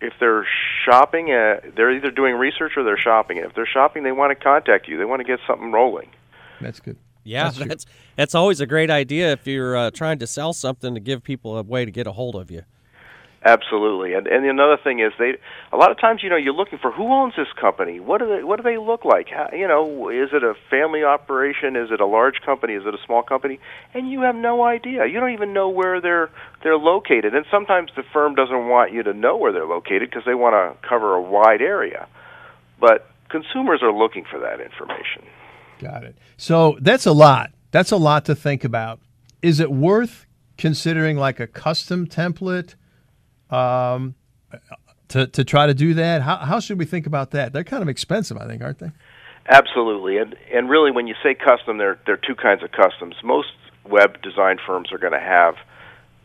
if 0.01 0.15
they're 0.19 0.47
shopping, 0.85 1.31
uh, 1.31 1.61
they're 1.77 1.93
either 1.93 2.11
doing 2.11 2.35
research 2.35 2.73
or 2.77 2.83
they're 2.83 2.99
shopping. 2.99 3.37
if 3.37 3.55
they're 3.55 3.67
shopping, 3.67 4.03
they 4.03 4.11
want 4.11 4.37
to 4.37 4.43
contact 4.43 4.89
you. 4.89 4.99
They 4.99 5.05
want 5.05 5.21
to 5.21 5.25
get 5.25 5.39
something 5.47 5.71
rolling. 5.71 6.11
That's 6.61 6.81
good. 6.81 6.97
Yeah, 7.25 7.45
that's 7.45 7.59
that's, 7.59 7.87
that's 8.17 8.35
always 8.35 8.61
a 8.61 8.67
great 8.67 8.91
idea 8.91 9.31
if 9.33 9.47
you're 9.47 9.77
uh, 9.77 9.91
trying 9.93 10.19
to 10.19 10.27
sell 10.27 10.53
something 10.53 10.95
to 10.95 11.01
give 11.01 11.23
people 11.23 11.57
a 11.57 11.63
way 11.63 11.85
to 11.85 11.91
get 11.91 12.07
a 12.07 12.13
hold 12.13 12.35
of 12.35 12.51
you. 12.51 12.63
Absolutely, 13.45 14.15
and 14.15 14.29
and 14.29 14.47
another 14.47 14.77
thing 14.83 15.01
is 15.01 15.13
they 15.19 15.33
a 15.73 15.77
lot 15.77 15.91
of 15.91 15.99
times 15.99 16.23
you 16.23 16.31
know 16.31 16.37
you're 16.37 16.55
looking 16.55 16.79
for 16.79 16.93
who 16.93 17.13
owns 17.13 17.35
this 17.37 17.49
company. 17.61 17.99
What 17.99 18.19
do 18.19 18.29
they 18.29 18.45
what 18.45 18.59
do 18.59 18.63
they 18.63 18.79
look 18.79 19.05
like? 19.05 19.31
How, 19.31 19.49
you 19.53 19.67
know, 19.67 20.11
is 20.11 20.29
it 20.33 20.45
a 20.45 20.55
family 20.71 21.03
operation? 21.03 21.75
Is 21.75 21.91
it 21.91 22.01
a 22.01 22.07
large 22.07 22.37
company? 22.47 22.75
Is 22.75 22.85
it 22.87 22.95
a 22.95 22.99
small 23.05 23.25
company? 23.25 23.59
And 23.95 24.09
you 24.09 24.21
have 24.21 24.37
no 24.37 24.63
idea. 24.63 25.07
You 25.07 25.19
don't 25.19 25.33
even 25.33 25.53
know 25.53 25.71
where 25.71 26.01
they're 26.01 26.31
they're 26.63 26.79
located. 26.79 27.35
And 27.35 27.45
sometimes 27.51 27.91
the 27.97 28.05
firm 28.13 28.37
doesn't 28.37 28.69
want 28.69 28.93
you 28.93 29.03
to 29.03 29.13
know 29.13 29.37
where 29.37 29.53
they're 29.53 29.67
located 29.67 30.11
because 30.11 30.23
they 30.25 30.35
want 30.35 30.55
to 30.55 30.89
cover 30.89 31.15
a 31.15 31.23
wide 31.23 31.63
area. 31.63 32.07
But 32.79 33.11
consumers 33.29 33.83
are 33.83 33.93
looking 33.93 34.25
for 34.31 34.39
that 34.39 34.61
information. 34.61 35.25
Got 35.81 36.05
it. 36.05 36.17
So 36.37 36.79
that's 36.81 37.07
a 37.07 37.13
lot. 37.13 37.51
That's 37.73 37.91
a 37.91 37.97
lot 37.97 38.25
to 38.27 38.37
think 38.37 38.63
about. 38.63 39.01
Is 39.43 39.59
it 39.59 39.73
worth 39.73 40.27
considering 40.57 41.17
like 41.17 41.41
a 41.41 41.49
custom 41.49 42.07
template? 42.07 42.77
Um, 43.53 44.15
to, 45.09 45.27
to 45.27 45.45
try 45.45 45.67
to 45.67 45.75
do 45.75 45.95
that? 45.95 46.23
How, 46.23 46.37
how 46.37 46.61
should 46.61 46.79
we 46.79 46.85
think 46.85 47.07
about 47.07 47.31
that? 47.33 47.53
They're 47.53 47.65
kind 47.65 47.83
of 47.83 47.89
expensive, 47.89 48.37
I 48.37 48.47
think, 48.47 48.63
aren't 48.63 48.79
they? 48.79 48.91
Absolutely, 49.49 50.19
and 50.19 50.37
and 50.55 50.71
really, 50.71 50.93
when 50.93 51.09
you 51.09 51.17
say 51.21 51.35
custom, 51.35 51.77
there 51.77 51.99
there 52.07 52.15
are 52.15 52.21
two 52.29 52.37
kinds 52.37 52.63
of 52.63 52.71
customs. 52.71 53.17
Most 53.25 53.49
web 53.85 54.23
design 54.23 54.59
firms 54.65 54.93
are 54.93 54.99
going 54.99 55.15
to 55.15 55.19
have 55.19 55.57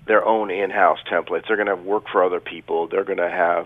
their 0.06 0.24
own 0.24 0.52
in-house 0.52 1.00
templates. 1.12 1.48
They're 1.48 1.58
going 1.58 1.68
to 1.68 1.76
work 1.76 2.04
for 2.12 2.24
other 2.24 2.40
people. 2.40 2.88
They're 2.88 3.04
going 3.04 3.18
to 3.18 3.30
have 3.30 3.66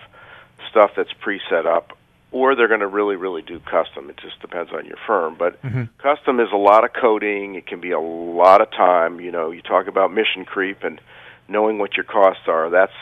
stuff 0.69 0.91
that's 0.95 1.11
pre-set 1.19 1.65
up, 1.65 1.97
or 2.31 2.55
they're 2.55 2.69
going 2.69 2.79
to 2.79 2.87
really 2.87 3.17
really 3.17 3.41
do 3.41 3.59
custom. 3.59 4.09
It 4.09 4.15
just 4.21 4.39
depends 4.39 4.71
on 4.71 4.85
your 4.85 4.97
firm. 5.05 5.35
But 5.37 5.61
mm-hmm. 5.61 5.83
custom 5.97 6.39
is 6.39 6.47
a 6.53 6.57
lot 6.57 6.85
of 6.85 6.91
coding. 6.93 7.55
It 7.55 7.67
can 7.67 7.81
be 7.81 7.91
a 7.91 7.99
lot 7.99 8.61
of 8.61 8.71
time. 8.71 9.19
You 9.19 9.31
know, 9.31 9.51
you 9.51 9.61
talk 9.61 9.87
about 9.87 10.13
mission 10.13 10.45
creep 10.45 10.81
and 10.83 11.01
knowing 11.49 11.77
what 11.77 11.97
your 11.97 12.05
costs 12.05 12.43
are. 12.47 12.69
That's 12.69 12.93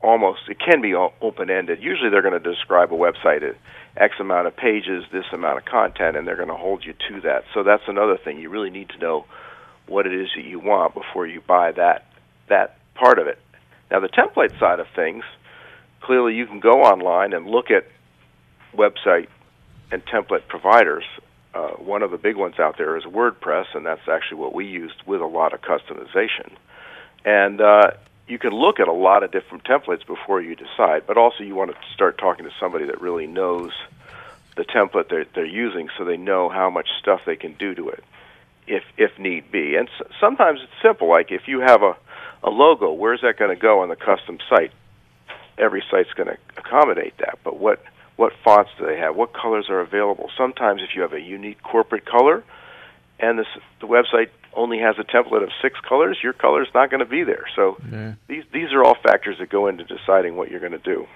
almost 0.00 0.40
it 0.48 0.58
can 0.58 0.80
be 0.80 0.94
open 0.94 1.50
ended. 1.50 1.82
Usually, 1.82 2.10
they're 2.10 2.22
going 2.22 2.40
to 2.40 2.54
describe 2.54 2.92
a 2.92 2.96
website 2.96 3.42
at 3.42 3.56
X 3.96 4.14
amount 4.20 4.46
of 4.46 4.56
pages, 4.56 5.04
this 5.12 5.24
amount 5.32 5.58
of 5.58 5.64
content, 5.64 6.16
and 6.16 6.26
they're 6.26 6.36
going 6.36 6.48
to 6.48 6.56
hold 6.56 6.84
you 6.84 6.94
to 7.08 7.20
that. 7.22 7.44
So 7.54 7.62
that's 7.62 7.82
another 7.88 8.16
thing. 8.16 8.38
You 8.38 8.50
really 8.50 8.70
need 8.70 8.90
to 8.90 8.98
know 8.98 9.24
what 9.86 10.06
it 10.06 10.14
is 10.14 10.28
that 10.36 10.44
you 10.44 10.60
want 10.60 10.94
before 10.94 11.26
you 11.26 11.40
buy 11.40 11.72
that 11.72 12.06
that 12.48 12.78
part 12.94 13.18
of 13.18 13.26
it. 13.26 13.38
Now, 13.90 14.00
the 14.00 14.08
template 14.08 14.58
side 14.58 14.80
of 14.80 14.86
things, 14.94 15.24
clearly 16.00 16.34
you 16.34 16.46
can 16.46 16.60
go 16.60 16.82
online 16.82 17.32
and 17.32 17.46
look 17.46 17.70
at 17.70 17.86
website 18.74 19.28
and 19.90 20.04
template 20.06 20.46
providers. 20.48 21.04
Uh, 21.54 21.70
one 21.70 22.02
of 22.02 22.10
the 22.10 22.18
big 22.18 22.36
ones 22.36 22.58
out 22.58 22.76
there 22.76 22.96
is 22.96 23.04
WordPress, 23.04 23.66
and 23.74 23.86
that's 23.86 24.06
actually 24.08 24.38
what 24.38 24.54
we 24.54 24.66
used 24.66 25.02
with 25.06 25.20
a 25.20 25.26
lot 25.26 25.54
of 25.54 25.60
customization. 25.62 26.54
And 27.24 27.60
uh, 27.60 27.90
you 28.28 28.38
can 28.38 28.52
look 28.52 28.78
at 28.80 28.88
a 28.88 28.92
lot 28.92 29.22
of 29.22 29.30
different 29.30 29.64
templates 29.64 30.06
before 30.06 30.40
you 30.40 30.54
decide, 30.54 31.06
but 31.06 31.16
also 31.16 31.42
you 31.42 31.54
want 31.54 31.70
to 31.70 31.76
start 31.94 32.18
talking 32.18 32.44
to 32.44 32.50
somebody 32.60 32.84
that 32.86 33.00
really 33.00 33.26
knows 33.26 33.72
the 34.56 34.64
template 34.64 35.08
they're, 35.08 35.26
they're 35.34 35.44
using 35.46 35.88
so 35.96 36.04
they 36.04 36.16
know 36.16 36.48
how 36.48 36.68
much 36.68 36.88
stuff 37.00 37.20
they 37.24 37.36
can 37.36 37.54
do 37.54 37.74
to 37.74 37.88
it 37.88 38.04
if 38.66 38.84
if 38.96 39.18
need 39.18 39.50
be. 39.50 39.76
And 39.76 39.88
s- 39.88 40.06
sometimes 40.20 40.60
it's 40.62 40.72
simple 40.82 41.08
like 41.08 41.30
if 41.32 41.48
you 41.48 41.60
have 41.60 41.82
a 41.82 41.96
a 42.42 42.50
logo, 42.50 42.92
where's 42.92 43.22
that 43.22 43.36
going 43.36 43.54
to 43.54 43.60
go 43.60 43.80
on 43.80 43.88
the 43.88 43.96
custom 43.96 44.38
site? 44.48 44.70
Every 45.56 45.82
site's 45.90 46.12
going 46.12 46.28
to 46.28 46.38
accommodate 46.56 47.16
that, 47.18 47.38
but 47.42 47.58
what 47.58 47.82
what 48.16 48.32
fonts 48.44 48.70
do 48.78 48.86
they 48.86 48.98
have? 48.98 49.16
What 49.16 49.32
colors 49.32 49.66
are 49.70 49.80
available? 49.80 50.30
Sometimes, 50.36 50.82
if 50.82 50.94
you 50.94 51.02
have 51.02 51.12
a 51.12 51.20
unique 51.20 51.62
corporate 51.62 52.04
color, 52.04 52.44
and 53.20 53.38
this, 53.38 53.46
the 53.80 53.86
website 53.86 54.30
only 54.54 54.78
has 54.78 54.96
a 54.98 55.04
template 55.04 55.42
of 55.42 55.50
six 55.62 55.78
colors, 55.88 56.18
your 56.22 56.32
color 56.32 56.62
is 56.62 56.68
not 56.74 56.90
going 56.90 57.00
to 57.00 57.06
be 57.06 57.22
there. 57.24 57.44
So 57.54 57.76
yeah. 57.90 58.14
these 58.26 58.44
these 58.52 58.72
are 58.72 58.82
all 58.82 58.96
factors 59.02 59.36
that 59.38 59.50
go 59.50 59.66
into 59.66 59.84
deciding 59.84 60.36
what 60.36 60.50
you're 60.50 60.60
going 60.60 60.72
to 60.72 60.78
do. 60.78 61.06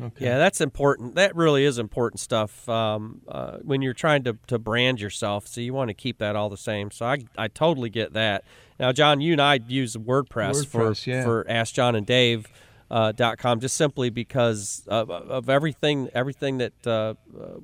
Okay. 0.00 0.24
Yeah, 0.24 0.38
that's 0.38 0.60
important. 0.60 1.14
That 1.14 1.36
really 1.36 1.64
is 1.64 1.78
important 1.78 2.20
stuff 2.20 2.68
um, 2.68 3.20
uh, 3.28 3.58
when 3.58 3.82
you're 3.82 3.94
trying 3.94 4.24
to, 4.24 4.36
to 4.48 4.58
brand 4.58 5.00
yourself. 5.00 5.46
So 5.46 5.60
you 5.60 5.74
want 5.74 5.88
to 5.88 5.94
keep 5.94 6.18
that 6.18 6.34
all 6.34 6.48
the 6.48 6.56
same. 6.56 6.90
So 6.90 7.06
I, 7.06 7.18
I 7.36 7.48
totally 7.48 7.90
get 7.90 8.14
that. 8.14 8.44
Now, 8.80 8.90
John, 8.92 9.20
you 9.20 9.32
and 9.32 9.40
I 9.40 9.60
use 9.66 9.94
WordPress, 9.94 10.66
WordPress 10.66 11.04
for 11.04 11.10
yeah. 11.10 11.24
for 11.24 11.46
Ask 11.48 11.74
John 11.74 11.94
and 11.94 12.06
Dave. 12.06 12.46
Uh, 12.90 13.10
dot 13.10 13.38
com 13.38 13.58
just 13.58 13.74
simply 13.74 14.10
because 14.10 14.82
of, 14.86 15.10
of 15.10 15.48
everything 15.48 16.10
everything 16.14 16.58
that 16.58 16.86
uh, 16.86 16.90
uh 16.90 17.14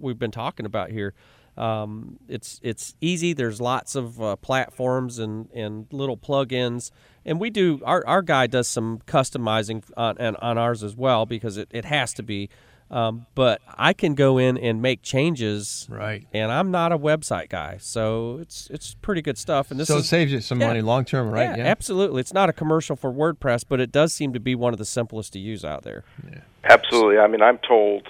we've 0.00 0.18
been 0.18 0.30
talking 0.30 0.64
about 0.64 0.90
here. 0.90 1.12
Um, 1.58 2.18
it's 2.28 2.60
it's 2.62 2.94
easy. 3.00 3.32
There's 3.32 3.60
lots 3.60 3.96
of 3.96 4.22
uh, 4.22 4.36
platforms 4.36 5.18
and, 5.18 5.50
and 5.52 5.86
little 5.90 6.16
plugins, 6.16 6.92
and 7.26 7.40
we 7.40 7.50
do 7.50 7.80
our, 7.84 8.06
our 8.06 8.22
guy 8.22 8.46
does 8.46 8.68
some 8.68 9.00
customizing 9.06 9.82
on 9.96 10.16
and 10.18 10.36
on 10.36 10.56
ours 10.56 10.84
as 10.84 10.94
well 10.96 11.26
because 11.26 11.56
it, 11.56 11.68
it 11.72 11.84
has 11.84 12.14
to 12.14 12.22
be. 12.22 12.48
Um, 12.90 13.26
but 13.34 13.60
I 13.76 13.92
can 13.92 14.14
go 14.14 14.38
in 14.38 14.56
and 14.56 14.80
make 14.80 15.02
changes, 15.02 15.86
right? 15.90 16.26
And 16.32 16.50
I'm 16.50 16.70
not 16.70 16.90
a 16.90 16.98
website 16.98 17.50
guy, 17.50 17.76
so 17.80 18.38
it's 18.40 18.68
it's 18.70 18.94
pretty 19.02 19.20
good 19.20 19.36
stuff. 19.36 19.70
And 19.70 19.78
this 19.78 19.88
so 19.88 19.98
is, 19.98 20.04
it 20.04 20.08
saves 20.08 20.32
you 20.32 20.40
some 20.40 20.60
yeah, 20.60 20.68
money 20.68 20.80
long 20.80 21.04
term, 21.04 21.28
right? 21.28 21.50
Yeah, 21.50 21.56
yeah, 21.56 21.66
absolutely. 21.66 22.20
It's 22.20 22.32
not 22.32 22.48
a 22.48 22.52
commercial 22.52 22.96
for 22.96 23.12
WordPress, 23.12 23.64
but 23.68 23.80
it 23.80 23.92
does 23.92 24.14
seem 24.14 24.32
to 24.32 24.40
be 24.40 24.54
one 24.54 24.72
of 24.72 24.78
the 24.78 24.86
simplest 24.86 25.34
to 25.34 25.38
use 25.38 25.64
out 25.64 25.82
there. 25.82 26.04
Yeah. 26.30 26.40
Absolutely. 26.64 27.18
I 27.18 27.26
mean, 27.26 27.42
I'm 27.42 27.58
told 27.58 28.08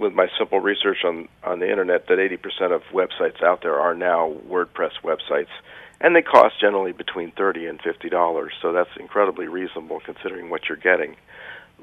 with 0.00 0.14
my 0.14 0.26
simple 0.38 0.58
research 0.58 1.04
on 1.04 1.28
on 1.44 1.60
the 1.60 1.70
internet 1.70 2.08
that 2.08 2.18
80% 2.18 2.74
of 2.74 2.82
websites 2.92 3.42
out 3.42 3.60
there 3.62 3.78
are 3.78 3.94
now 3.94 4.34
WordPress 4.48 4.92
websites, 5.04 5.52
and 6.00 6.16
they 6.16 6.22
cost 6.22 6.58
generally 6.58 6.92
between 6.92 7.30
30 7.32 7.66
and 7.66 7.80
50 7.80 8.08
dollars. 8.08 8.52
So 8.60 8.72
that's 8.72 8.90
incredibly 8.98 9.46
reasonable 9.46 10.00
considering 10.00 10.50
what 10.50 10.68
you're 10.68 10.78
getting. 10.78 11.16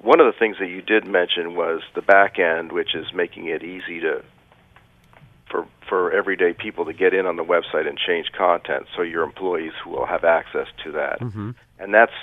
One 0.01 0.19
of 0.19 0.25
the 0.25 0.37
things 0.37 0.57
that 0.59 0.67
you 0.67 0.81
did 0.81 1.07
mention 1.07 1.55
was 1.55 1.81
the 1.95 2.01
back 2.01 2.39
end, 2.39 2.71
which 2.71 2.93
is 2.95 3.05
making 3.13 3.47
it 3.47 3.63
easy 3.63 3.99
to 4.01 4.23
for 5.49 5.67
for 5.87 6.11
everyday 6.11 6.53
people 6.53 6.85
to 6.85 6.93
get 6.93 7.13
in 7.13 7.25
on 7.27 7.35
the 7.37 7.45
website 7.45 7.87
and 7.87 7.97
change 7.97 8.31
content, 8.35 8.87
so 8.95 9.03
your 9.03 9.23
employees 9.23 9.73
will 9.85 10.05
have 10.05 10.23
access 10.23 10.67
to 10.83 10.91
that. 10.93 11.19
Mm-hmm. 11.21 11.51
And 11.79 11.93
that's 11.93 12.17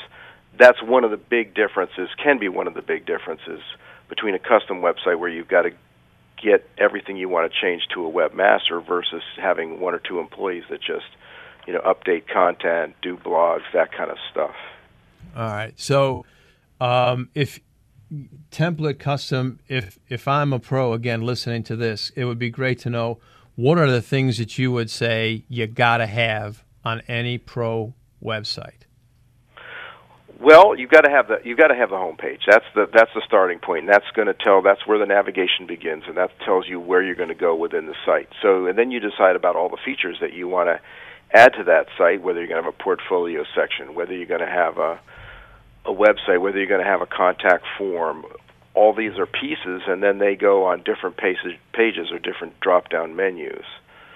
that's 0.59 0.83
one 0.83 1.05
of 1.05 1.13
the 1.13 1.17
big 1.17 1.55
differences. 1.55 2.09
Can 2.23 2.39
be 2.39 2.49
one 2.49 2.67
of 2.67 2.75
the 2.75 2.83
big 2.83 3.07
differences 3.07 3.61
between 4.09 4.35
a 4.35 4.39
custom 4.39 4.81
website 4.81 5.19
where 5.19 5.29
you've 5.29 5.49
got 5.49 5.63
to 5.63 5.71
get 6.43 6.69
everything 6.79 7.17
you 7.17 7.29
want 7.29 7.51
to 7.51 7.61
change 7.61 7.83
to 7.95 8.07
a 8.07 8.11
webmaster 8.11 8.85
versus 8.87 9.23
having 9.37 9.81
one 9.81 9.95
or 9.95 9.99
two 9.99 10.21
employees 10.21 10.65
that 10.71 10.81
just 10.81 11.07
you 11.67 11.73
know 11.73 11.81
update 11.81 12.29
content, 12.29 12.95
do 13.03 13.17
blogs, 13.17 13.63
that 13.73 13.93
kind 13.93 14.11
of 14.11 14.19
stuff. 14.31 14.55
All 15.37 15.49
right. 15.49 15.73
So 15.77 16.25
um, 16.81 17.31
if 17.35 17.61
template 18.51 18.99
custom, 18.99 19.59
if 19.69 19.99
if 20.09 20.29
I'm 20.29 20.53
a 20.53 20.59
pro 20.59 20.93
again 20.93 21.23
listening 21.23 21.63
to 21.65 21.77
this, 21.77 22.11
it 22.15 22.25
would 22.25 22.39
be 22.39 22.51
great 22.51 22.79
to 22.81 22.91
know 22.91 23.19
what 23.57 23.79
are 23.79 23.91
the 23.91 24.03
things 24.03 24.39
that 24.39 24.59
you 24.59 24.73
would 24.73 24.91
say 24.91 25.45
you 25.49 25.67
got 25.67 25.99
to 25.99 26.07
have 26.07 26.65
on 26.85 27.01
any 27.09 27.39
pro 27.39 27.95
website. 28.23 28.83
Well, 30.41 30.77
you've 30.77 30.91
got 30.91 31.03
to 31.03 31.11
have 31.11 31.29
the 31.29 31.39
you've 31.45 31.59
got 31.59 31.69
to 31.69 31.75
have 31.75 31.91
the 31.91 31.97
homepage. 31.97 32.41
That's 32.49 32.65
the 32.75 32.89
that's 32.93 33.11
the 33.15 33.23
starting 33.27 33.59
point. 33.59 33.85
And 33.85 33.89
that's 33.89 34.11
going 34.15 34.27
to 34.27 34.35
tell 34.35 34.63
that's 34.63 34.87
where 34.87 34.99
the 34.99 35.07
navigation 35.07 35.67
begins, 35.67 36.05
and 36.07 36.17
that 36.17 36.31
tells 36.45 36.69
you 36.69 36.81
where 36.81 37.03
you're 37.03 37.15
going 37.15 37.29
to 37.29 37.35
go 37.35 37.55
within 37.55 37.87
the 37.87 37.95
site. 38.05 38.29
So, 38.43 38.67
and 38.67 38.77
then 38.77 38.91
you 38.91 39.01
decide 39.01 39.37
about 39.37 39.57
all 39.57 39.69
the 39.69 39.79
features 39.85 40.19
that 40.21 40.33
you 40.33 40.49
want 40.49 40.69
to 40.69 40.81
add 41.33 41.55
to 41.55 41.65
that 41.65 41.87
site. 41.97 42.23
Whether 42.23 42.41
you're 42.41 42.49
going 42.49 42.63
to 42.63 42.65
have 42.65 42.75
a 42.75 42.83
portfolio 42.83 43.45
section, 43.55 43.95
whether 43.95 44.15
you're 44.15 44.27
going 44.27 44.41
to 44.41 44.47
have 44.47 44.79
a 44.79 45.01
a 45.87 45.93
website, 45.93 46.41
whether 46.41 46.59
you're 46.59 46.67
going 46.67 46.83
to 46.83 46.91
have 46.91 47.03
a 47.03 47.07
contact 47.07 47.65
form. 47.77 48.25
All 48.75 48.93
these 48.93 49.19
are 49.19 49.27
pieces, 49.27 49.83
and 49.87 50.03
then 50.03 50.19
they 50.19 50.35
go 50.35 50.65
on 50.65 50.83
different 50.83 51.17
pages, 51.17 51.53
pages 51.73 52.11
or 52.11 52.19
different 52.19 52.59
drop-down 52.59 53.15
menus. 53.15 53.65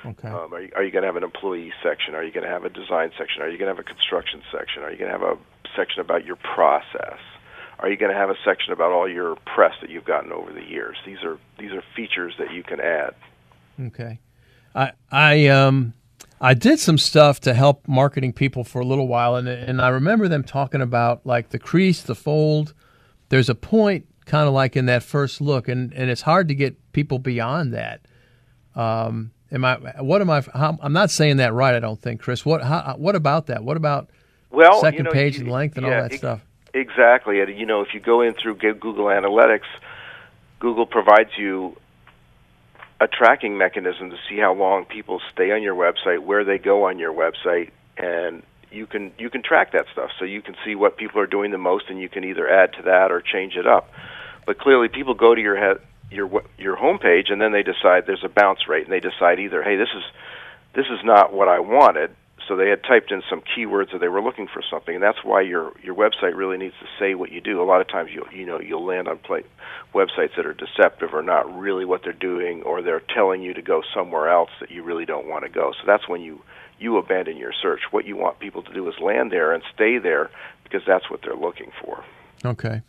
Okay. 0.04 0.28
Um, 0.28 0.52
are 0.52 0.62
you, 0.62 0.70
are 0.74 0.82
you 0.82 0.90
going 0.90 1.02
to 1.02 1.06
have 1.06 1.16
an 1.16 1.22
employee 1.22 1.72
section? 1.82 2.14
Are 2.14 2.24
you 2.24 2.32
going 2.32 2.44
to 2.44 2.50
have 2.50 2.64
a 2.64 2.68
design 2.68 3.12
section? 3.16 3.42
Are 3.42 3.48
you 3.48 3.58
going 3.58 3.70
to 3.70 3.76
have 3.76 3.78
a 3.78 3.88
construction 3.88 4.42
section? 4.50 4.82
Are 4.82 4.90
you 4.90 4.98
going 4.98 5.12
to 5.12 5.18
have 5.18 5.22
a 5.22 5.38
section 5.76 6.00
about 6.00 6.24
your 6.24 6.36
process? 6.36 7.18
Are 7.80 7.88
you 7.88 7.96
going 7.96 8.12
to 8.12 8.18
have 8.18 8.30
a 8.30 8.36
section 8.44 8.72
about 8.72 8.90
all 8.90 9.08
your 9.08 9.36
press 9.54 9.72
that 9.80 9.90
you've 9.90 10.04
gotten 10.04 10.32
over 10.32 10.52
the 10.52 10.64
years? 10.64 10.96
These 11.06 11.22
are 11.22 11.38
these 11.58 11.72
are 11.72 11.82
features 11.94 12.34
that 12.38 12.52
you 12.52 12.62
can 12.62 12.80
add. 12.80 13.14
Okay, 13.80 14.18
I 14.74 14.92
I 15.12 15.46
um 15.46 15.94
I 16.40 16.54
did 16.54 16.80
some 16.80 16.98
stuff 16.98 17.40
to 17.40 17.54
help 17.54 17.86
marketing 17.86 18.32
people 18.32 18.64
for 18.64 18.80
a 18.80 18.84
little 18.84 19.06
while, 19.06 19.36
and 19.36 19.48
and 19.48 19.80
I 19.80 19.88
remember 19.88 20.26
them 20.28 20.42
talking 20.42 20.80
about 20.80 21.24
like 21.24 21.50
the 21.50 21.58
crease, 21.58 22.02
the 22.02 22.16
fold. 22.16 22.74
There's 23.28 23.48
a 23.48 23.54
point 23.54 24.06
kind 24.24 24.46
of 24.46 24.54
like 24.54 24.76
in 24.76 24.86
that 24.86 25.02
first 25.02 25.40
look, 25.40 25.68
and 25.68 25.92
and 25.92 26.10
it's 26.10 26.22
hard 26.22 26.48
to 26.48 26.54
get 26.54 26.92
people 26.92 27.18
beyond 27.18 27.74
that. 27.74 28.00
Um, 28.74 29.32
am 29.50 29.64
I? 29.64 29.76
What 30.00 30.20
am 30.20 30.30
I? 30.30 30.42
How, 30.54 30.78
I'm 30.80 30.92
not 30.92 31.10
saying 31.10 31.38
that 31.38 31.52
right. 31.52 31.74
I 31.74 31.80
don't 31.80 32.00
think, 32.00 32.20
Chris. 32.20 32.44
What? 32.44 32.62
How, 32.62 32.94
what 32.98 33.16
about 33.16 33.46
that? 33.46 33.64
What 33.64 33.76
about 33.76 34.10
well, 34.50 34.80
second 34.80 34.98
you 34.98 35.04
know, 35.04 35.10
page 35.10 35.36
you, 35.36 35.42
and 35.42 35.52
length 35.52 35.76
and 35.76 35.86
yeah, 35.86 36.02
all 36.02 36.08
that 36.08 36.18
stuff. 36.18 36.40
Exactly. 36.74 37.40
And, 37.40 37.58
you 37.58 37.66
know, 37.66 37.80
if 37.80 37.94
you 37.94 38.00
go 38.00 38.20
in 38.20 38.34
through 38.34 38.56
Google 38.56 39.06
Analytics, 39.06 39.68
Google 40.60 40.86
provides 40.86 41.30
you 41.36 41.76
a 43.00 43.06
tracking 43.06 43.56
mechanism 43.56 44.10
to 44.10 44.16
see 44.28 44.38
how 44.38 44.52
long 44.54 44.84
people 44.84 45.20
stay 45.32 45.52
on 45.52 45.62
your 45.62 45.74
website, 45.74 46.20
where 46.20 46.44
they 46.44 46.58
go 46.58 46.88
on 46.88 46.98
your 46.98 47.12
website, 47.12 47.70
and 47.96 48.42
you 48.70 48.86
can 48.86 49.12
you 49.18 49.30
can 49.30 49.42
track 49.42 49.72
that 49.72 49.86
stuff. 49.92 50.10
So 50.18 50.24
you 50.24 50.42
can 50.42 50.56
see 50.64 50.74
what 50.74 50.96
people 50.96 51.20
are 51.20 51.26
doing 51.26 51.50
the 51.50 51.58
most, 51.58 51.84
and 51.88 52.00
you 52.00 52.08
can 52.08 52.24
either 52.24 52.48
add 52.48 52.72
to 52.74 52.82
that 52.82 53.12
or 53.12 53.20
change 53.20 53.56
it 53.56 53.66
up. 53.66 53.90
But 54.46 54.58
clearly, 54.58 54.88
people 54.88 55.14
go 55.14 55.34
to 55.34 55.40
your 55.40 55.56
head, 55.56 55.78
your 56.10 56.42
your 56.58 56.76
homepage, 56.76 57.30
and 57.30 57.40
then 57.40 57.52
they 57.52 57.62
decide 57.62 58.06
there's 58.06 58.24
a 58.24 58.28
bounce 58.28 58.66
rate, 58.68 58.84
and 58.84 58.92
they 58.92 59.00
decide 59.00 59.38
either, 59.38 59.62
hey, 59.62 59.76
this 59.76 59.90
is 59.96 60.02
this 60.74 60.86
is 60.86 61.04
not 61.04 61.32
what 61.32 61.48
I 61.48 61.60
wanted, 61.60 62.10
so 62.48 62.56
they 62.56 62.70
had 62.70 62.82
typed 62.82 63.12
in 63.12 63.22
some 63.28 63.42
keywords 63.42 63.92
that 63.92 63.98
they 64.00 64.08
were 64.08 64.22
looking 64.22 64.48
for 64.52 64.62
something, 64.68 64.94
and 64.94 65.04
that's 65.04 65.22
why 65.22 65.42
your 65.42 65.72
your 65.82 65.94
website 65.94 66.34
really 66.34 66.56
needs 66.56 66.74
to 66.80 66.86
say 66.98 67.14
what 67.14 67.30
you 67.30 67.40
do. 67.40 67.62
A 67.62 67.64
lot 67.64 67.82
of 67.82 67.88
times, 67.88 68.10
you 68.12 68.24
you 68.32 68.46
know 68.46 68.58
you'll 68.58 68.84
land 68.84 69.06
on 69.06 69.18
play, 69.18 69.42
websites 69.94 70.34
that 70.36 70.46
are 70.46 70.54
deceptive 70.54 71.10
or 71.12 71.22
not 71.22 71.54
really 71.56 71.84
what 71.84 72.02
they're 72.02 72.12
doing, 72.12 72.62
or 72.62 72.80
they're 72.80 73.02
telling 73.14 73.42
you 73.42 73.52
to 73.52 73.62
go 73.62 73.82
somewhere 73.94 74.28
else 74.28 74.50
that 74.60 74.70
you 74.70 74.82
really 74.82 75.04
don't 75.04 75.28
want 75.28 75.44
to 75.44 75.50
go. 75.50 75.72
So 75.72 75.86
that's 75.86 76.08
when 76.08 76.22
you 76.22 76.40
you 76.78 76.96
abandon 76.96 77.36
your 77.36 77.52
search. 77.52 77.80
What 77.90 78.06
you 78.06 78.16
want 78.16 78.38
people 78.38 78.62
to 78.62 78.72
do 78.72 78.88
is 78.88 78.94
land 79.00 79.30
there 79.30 79.52
and 79.52 79.62
stay 79.74 79.98
there 79.98 80.30
because 80.64 80.82
that's 80.86 81.10
what 81.10 81.20
they're 81.22 81.36
looking 81.36 81.70
for. 81.82 82.02
Okay. 82.44 82.82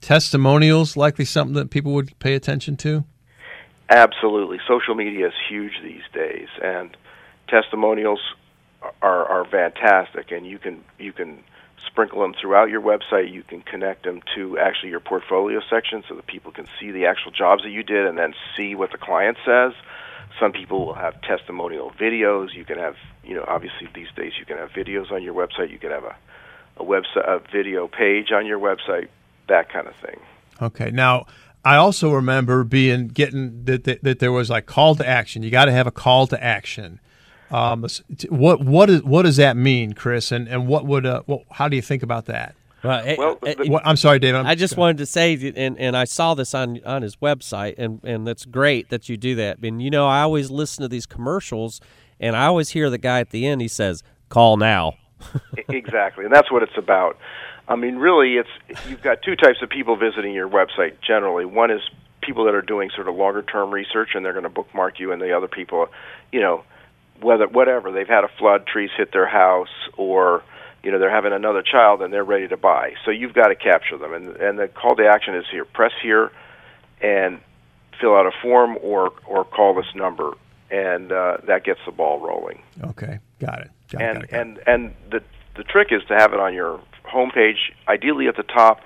Testimonials 0.00 0.96
likely 0.96 1.24
something 1.24 1.54
that 1.54 1.70
people 1.70 1.92
would 1.92 2.16
pay 2.20 2.34
attention 2.34 2.76
to. 2.78 3.04
Absolutely, 3.90 4.58
social 4.68 4.94
media 4.94 5.28
is 5.28 5.32
huge 5.48 5.72
these 5.82 6.02
days, 6.12 6.48
and 6.62 6.94
testimonials 7.48 8.20
are 9.02 9.26
are 9.26 9.44
fantastic, 9.44 10.30
and 10.30 10.46
you 10.46 10.58
can 10.58 10.84
you 10.98 11.12
can 11.12 11.42
sprinkle 11.86 12.20
them 12.20 12.34
throughout 12.40 12.70
your 12.70 12.80
website. 12.80 13.32
You 13.32 13.42
can 13.42 13.62
connect 13.62 14.04
them 14.04 14.20
to 14.34 14.58
actually 14.58 14.90
your 14.90 15.00
portfolio 15.00 15.60
section, 15.68 16.04
so 16.08 16.14
that 16.14 16.26
people 16.26 16.52
can 16.52 16.66
see 16.78 16.90
the 16.90 17.06
actual 17.06 17.32
jobs 17.32 17.62
that 17.64 17.70
you 17.70 17.82
did, 17.82 18.06
and 18.06 18.18
then 18.18 18.34
see 18.56 18.74
what 18.74 18.92
the 18.92 18.98
client 18.98 19.36
says. 19.44 19.72
Some 20.38 20.52
people 20.52 20.86
will 20.86 20.94
have 20.94 21.20
testimonial 21.22 21.90
videos. 21.90 22.54
You 22.54 22.64
can 22.64 22.78
have, 22.78 22.96
you 23.24 23.34
know, 23.34 23.44
obviously 23.48 23.88
these 23.94 24.08
days 24.14 24.32
you 24.38 24.44
can 24.44 24.56
have 24.56 24.70
videos 24.70 25.10
on 25.10 25.22
your 25.22 25.34
website. 25.34 25.70
You 25.70 25.78
can 25.78 25.90
have 25.90 26.04
a 26.04 26.16
a 26.76 26.84
website 26.84 27.26
a 27.26 27.40
video 27.50 27.88
page 27.88 28.30
on 28.30 28.46
your 28.46 28.60
website, 28.60 29.08
that 29.48 29.72
kind 29.72 29.88
of 29.88 29.96
thing. 29.96 30.20
Okay, 30.60 30.90
now. 30.90 31.26
I 31.64 31.74
also 31.74 32.12
remember 32.12 32.62
being 32.62 33.08
getting 33.08 33.64
that, 33.64 33.82
that, 33.84 34.02
that 34.04 34.20
there 34.20 34.30
was 34.30 34.48
like 34.48 34.64
call 34.64 34.94
to 34.94 35.06
action. 35.06 35.42
You 35.42 35.50
got 35.50 35.64
to 35.64 35.72
have 35.72 35.88
a 35.88 35.90
call 35.90 36.28
to 36.28 36.42
action 36.42 37.00
um, 37.50 37.86
what 38.28 38.60
what 38.60 38.90
is 38.90 39.02
what 39.02 39.22
does 39.22 39.36
that 39.36 39.56
mean, 39.56 39.94
Chris? 39.94 40.32
And 40.32 40.48
and 40.48 40.68
what 40.68 40.86
would 40.86 41.06
uh, 41.06 41.22
well, 41.26 41.44
how 41.50 41.68
do 41.68 41.76
you 41.76 41.82
think 41.82 42.02
about 42.02 42.26
that? 42.26 42.54
Well, 42.84 43.04
it, 43.04 43.18
well 43.18 43.38
it, 43.42 43.68
what, 43.68 43.82
I'm 43.86 43.96
sorry, 43.96 44.18
David. 44.18 44.38
I'm, 44.38 44.46
i 44.46 44.54
just 44.54 44.76
wanted 44.76 44.98
to 44.98 45.06
say, 45.06 45.34
and, 45.56 45.78
and 45.78 45.96
I 45.96 46.04
saw 46.04 46.34
this 46.34 46.54
on 46.54 46.80
on 46.84 47.02
his 47.02 47.16
website, 47.16 47.74
and 47.78 48.00
and 48.04 48.26
that's 48.26 48.44
great 48.44 48.90
that 48.90 49.08
you 49.08 49.16
do 49.16 49.34
that. 49.36 49.58
And 49.62 49.82
you 49.82 49.90
know, 49.90 50.06
I 50.06 50.20
always 50.20 50.50
listen 50.50 50.82
to 50.82 50.88
these 50.88 51.06
commercials, 51.06 51.80
and 52.20 52.36
I 52.36 52.46
always 52.46 52.70
hear 52.70 52.90
the 52.90 52.98
guy 52.98 53.20
at 53.20 53.30
the 53.30 53.46
end. 53.46 53.62
He 53.62 53.68
says, 53.68 54.02
"Call 54.28 54.56
now." 54.56 54.94
exactly, 55.68 56.24
and 56.24 56.32
that's 56.32 56.52
what 56.52 56.62
it's 56.62 56.76
about. 56.76 57.18
I 57.66 57.76
mean, 57.76 57.96
really, 57.96 58.34
it's 58.34 58.86
you've 58.88 59.02
got 59.02 59.22
two 59.22 59.36
types 59.36 59.58
of 59.62 59.70
people 59.70 59.96
visiting 59.96 60.32
your 60.32 60.48
website. 60.48 61.00
Generally, 61.06 61.46
one 61.46 61.70
is 61.70 61.80
people 62.20 62.44
that 62.44 62.54
are 62.54 62.62
doing 62.62 62.90
sort 62.94 63.08
of 63.08 63.16
longer 63.16 63.42
term 63.42 63.70
research, 63.70 64.10
and 64.14 64.24
they're 64.24 64.32
going 64.32 64.44
to 64.44 64.50
bookmark 64.50 65.00
you, 65.00 65.12
and 65.12 65.20
the 65.20 65.34
other 65.36 65.48
people, 65.48 65.88
you 66.30 66.40
know 66.40 66.62
whether 67.20 67.46
whatever 67.46 67.92
they've 67.92 68.08
had 68.08 68.24
a 68.24 68.28
flood, 68.38 68.66
trees 68.66 68.90
hit 68.96 69.12
their 69.12 69.26
house, 69.26 69.68
or 69.96 70.42
you 70.82 70.90
know 70.90 70.98
they're 70.98 71.10
having 71.10 71.32
another 71.32 71.62
child 71.62 72.02
and 72.02 72.12
they're 72.12 72.24
ready 72.24 72.48
to 72.48 72.56
buy. 72.56 72.94
So 73.04 73.10
you've 73.10 73.34
got 73.34 73.48
to 73.48 73.56
capture 73.56 73.98
them, 73.98 74.12
and 74.12 74.36
and 74.36 74.58
the 74.58 74.68
call 74.68 74.96
to 74.96 75.06
action 75.06 75.34
is 75.34 75.44
here: 75.50 75.64
press 75.64 75.92
here, 76.02 76.30
and 77.00 77.40
fill 78.00 78.16
out 78.16 78.26
a 78.26 78.32
form 78.42 78.78
or 78.82 79.12
or 79.26 79.44
call 79.44 79.74
this 79.74 79.94
number, 79.94 80.32
and 80.70 81.12
uh, 81.12 81.38
that 81.46 81.64
gets 81.64 81.80
the 81.86 81.92
ball 81.92 82.20
rolling. 82.20 82.62
Okay, 82.82 83.18
got 83.40 83.60
it. 83.60 83.70
Got 83.90 84.00
it, 84.00 84.04
and 84.04 84.14
got 84.14 84.24
it, 84.24 84.30
got 84.30 84.40
it. 84.40 84.40
and 84.40 84.58
and 84.66 84.94
the 85.10 85.22
the 85.56 85.64
trick 85.64 85.88
is 85.90 86.02
to 86.08 86.14
have 86.14 86.32
it 86.32 86.40
on 86.40 86.54
your 86.54 86.80
homepage, 87.04 87.72
ideally 87.88 88.28
at 88.28 88.36
the 88.36 88.42
top, 88.42 88.80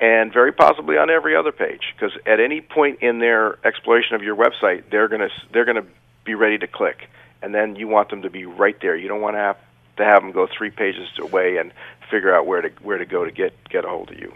and 0.00 0.32
very 0.32 0.52
possibly 0.52 0.96
on 0.96 1.10
every 1.10 1.36
other 1.36 1.52
page. 1.52 1.94
Because 1.94 2.16
at 2.26 2.40
any 2.40 2.60
point 2.60 3.00
in 3.02 3.18
their 3.18 3.58
exploration 3.66 4.14
of 4.14 4.22
your 4.22 4.36
website, 4.36 4.84
they're 4.90 5.08
gonna 5.08 5.28
they're 5.52 5.64
gonna 5.64 5.86
be 6.24 6.34
ready 6.34 6.58
to 6.58 6.66
click, 6.66 7.08
and 7.42 7.54
then 7.54 7.76
you 7.76 7.88
want 7.88 8.10
them 8.10 8.22
to 8.22 8.30
be 8.30 8.44
right 8.44 8.76
there. 8.80 8.96
You 8.96 9.08
don't 9.08 9.20
want 9.20 9.36
to 9.36 9.40
have 9.40 9.56
to 9.96 10.04
have 10.04 10.22
them 10.22 10.32
go 10.32 10.46
three 10.46 10.70
pages 10.70 11.08
away 11.20 11.56
and 11.56 11.72
figure 12.10 12.34
out 12.34 12.46
where 12.46 12.62
to 12.62 12.70
where 12.82 12.98
to 12.98 13.06
go 13.06 13.24
to 13.24 13.30
get 13.30 13.52
get 13.68 13.84
a 13.84 13.88
hold 13.88 14.10
of 14.10 14.18
you. 14.18 14.32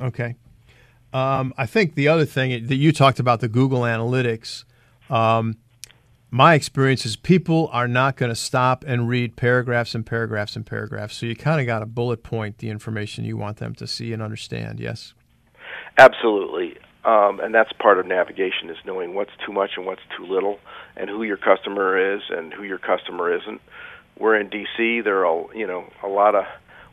Okay. 0.00 0.36
Um, 1.12 1.54
I 1.56 1.66
think 1.66 1.94
the 1.94 2.08
other 2.08 2.24
thing 2.24 2.66
that 2.66 2.76
you 2.76 2.92
talked 2.92 3.18
about 3.18 3.40
the 3.40 3.48
Google 3.48 3.82
Analytics. 3.82 4.64
Um, 5.08 5.56
my 6.30 6.54
experience 6.54 7.06
is 7.06 7.14
people 7.14 7.70
are 7.72 7.86
not 7.86 8.16
going 8.16 8.30
to 8.30 8.36
stop 8.36 8.84
and 8.86 9.08
read 9.08 9.36
paragraphs 9.36 9.94
and 9.94 10.04
paragraphs 10.04 10.56
and 10.56 10.66
paragraphs. 10.66 11.16
So 11.16 11.24
you 11.24 11.36
kind 11.36 11.60
of 11.60 11.66
got 11.66 11.78
to 11.78 11.86
bullet 11.86 12.22
point 12.24 12.58
the 12.58 12.68
information 12.68 13.24
you 13.24 13.36
want 13.36 13.58
them 13.58 13.74
to 13.76 13.86
see 13.86 14.12
and 14.12 14.20
understand. 14.20 14.80
Yes. 14.80 15.14
Absolutely. 15.96 16.76
Um, 17.06 17.38
and 17.38 17.54
that's 17.54 17.72
part 17.72 18.00
of 18.00 18.06
navigation 18.06 18.68
is 18.68 18.76
knowing 18.84 19.14
what's 19.14 19.30
too 19.46 19.52
much 19.52 19.70
and 19.76 19.86
what's 19.86 20.02
too 20.16 20.26
little, 20.26 20.58
and 20.96 21.08
who 21.08 21.22
your 21.22 21.36
customer 21.36 22.16
is 22.16 22.22
and 22.30 22.52
who 22.52 22.64
your 22.64 22.78
customer 22.78 23.32
isn't. 23.32 23.60
We're 24.18 24.36
in 24.40 24.48
D.C. 24.48 25.02
There 25.02 25.24
are 25.24 25.54
you 25.54 25.68
know 25.68 25.84
a 26.02 26.08
lot 26.08 26.34
of 26.34 26.44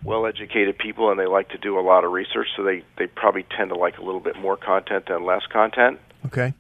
well-educated 0.04 0.78
people, 0.78 1.10
and 1.10 1.20
they 1.20 1.26
like 1.26 1.50
to 1.50 1.58
do 1.58 1.80
a 1.80 1.82
lot 1.82 2.04
of 2.04 2.12
research, 2.12 2.48
so 2.56 2.64
they 2.64 2.84
they 3.00 3.08
probably 3.08 3.44
tend 3.58 3.70
to 3.70 3.76
like 3.76 3.98
a 3.98 4.04
little 4.04 4.20
bit 4.20 4.38
more 4.38 4.56
content 4.56 5.08
than 5.08 5.26
less 5.26 5.42
content. 5.52 6.00
Okay. 6.28 6.54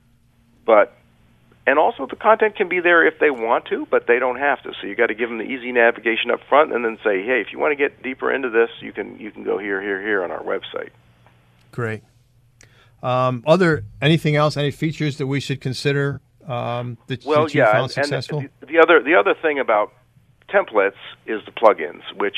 But 0.65 0.98
and 1.67 1.77
also 1.77 2.07
the 2.07 2.15
content 2.15 2.55
can 2.55 2.69
be 2.69 2.79
there 2.79 3.05
if 3.05 3.19
they 3.19 3.29
want 3.29 3.65
to, 3.65 3.86
but 3.86 4.07
they 4.07 4.17
don't 4.17 4.39
have 4.39 4.63
to. 4.63 4.74
So 4.81 4.88
you 4.88 4.95
got 4.95 5.07
to 5.07 5.15
give 5.15 5.29
them 5.29 5.38
the 5.38 5.45
easy 5.45 5.72
navigation 5.72 6.31
up 6.31 6.39
front, 6.50 6.74
and 6.74 6.83
then 6.83 6.98
say, 7.03 7.24
hey, 7.24 7.39
if 7.39 7.53
you 7.53 7.60
want 7.60 7.72
to 7.72 7.75
get 7.75 8.01
deeper 8.01 8.33
into 8.33 8.50
this, 8.50 8.69
you 8.79 8.93
can 8.93 9.19
you 9.19 9.29
can 9.29 9.43
go 9.43 9.60
here, 9.60 9.79
here, 9.79 10.01
here 10.01 10.24
on 10.24 10.31
our 10.31 10.41
website. 10.41 10.89
Great. 11.72 12.01
Um, 13.03 13.43
other 13.45 13.83
anything 14.01 14.36
else? 14.36 14.55
Any 14.55 14.72
features 14.72 15.17
that 15.17 15.27
we 15.27 15.41
should 15.41 15.60
consider 15.60 16.22
um, 16.48 16.98
that, 17.07 17.25
well, 17.25 17.43
that 17.43 17.53
you 17.53 17.62
yeah, 17.62 17.72
found 17.72 17.83
and, 17.83 17.91
successful? 17.91 18.39
and 18.39 18.50
the, 18.62 18.65
the 18.67 18.79
other 18.79 19.03
the 19.03 19.15
other 19.15 19.36
thing 19.39 19.60
about 19.60 19.93
templates 20.50 20.93
is 21.25 21.41
the 21.45 21.51
plugins, 21.51 22.01
which 22.15 22.38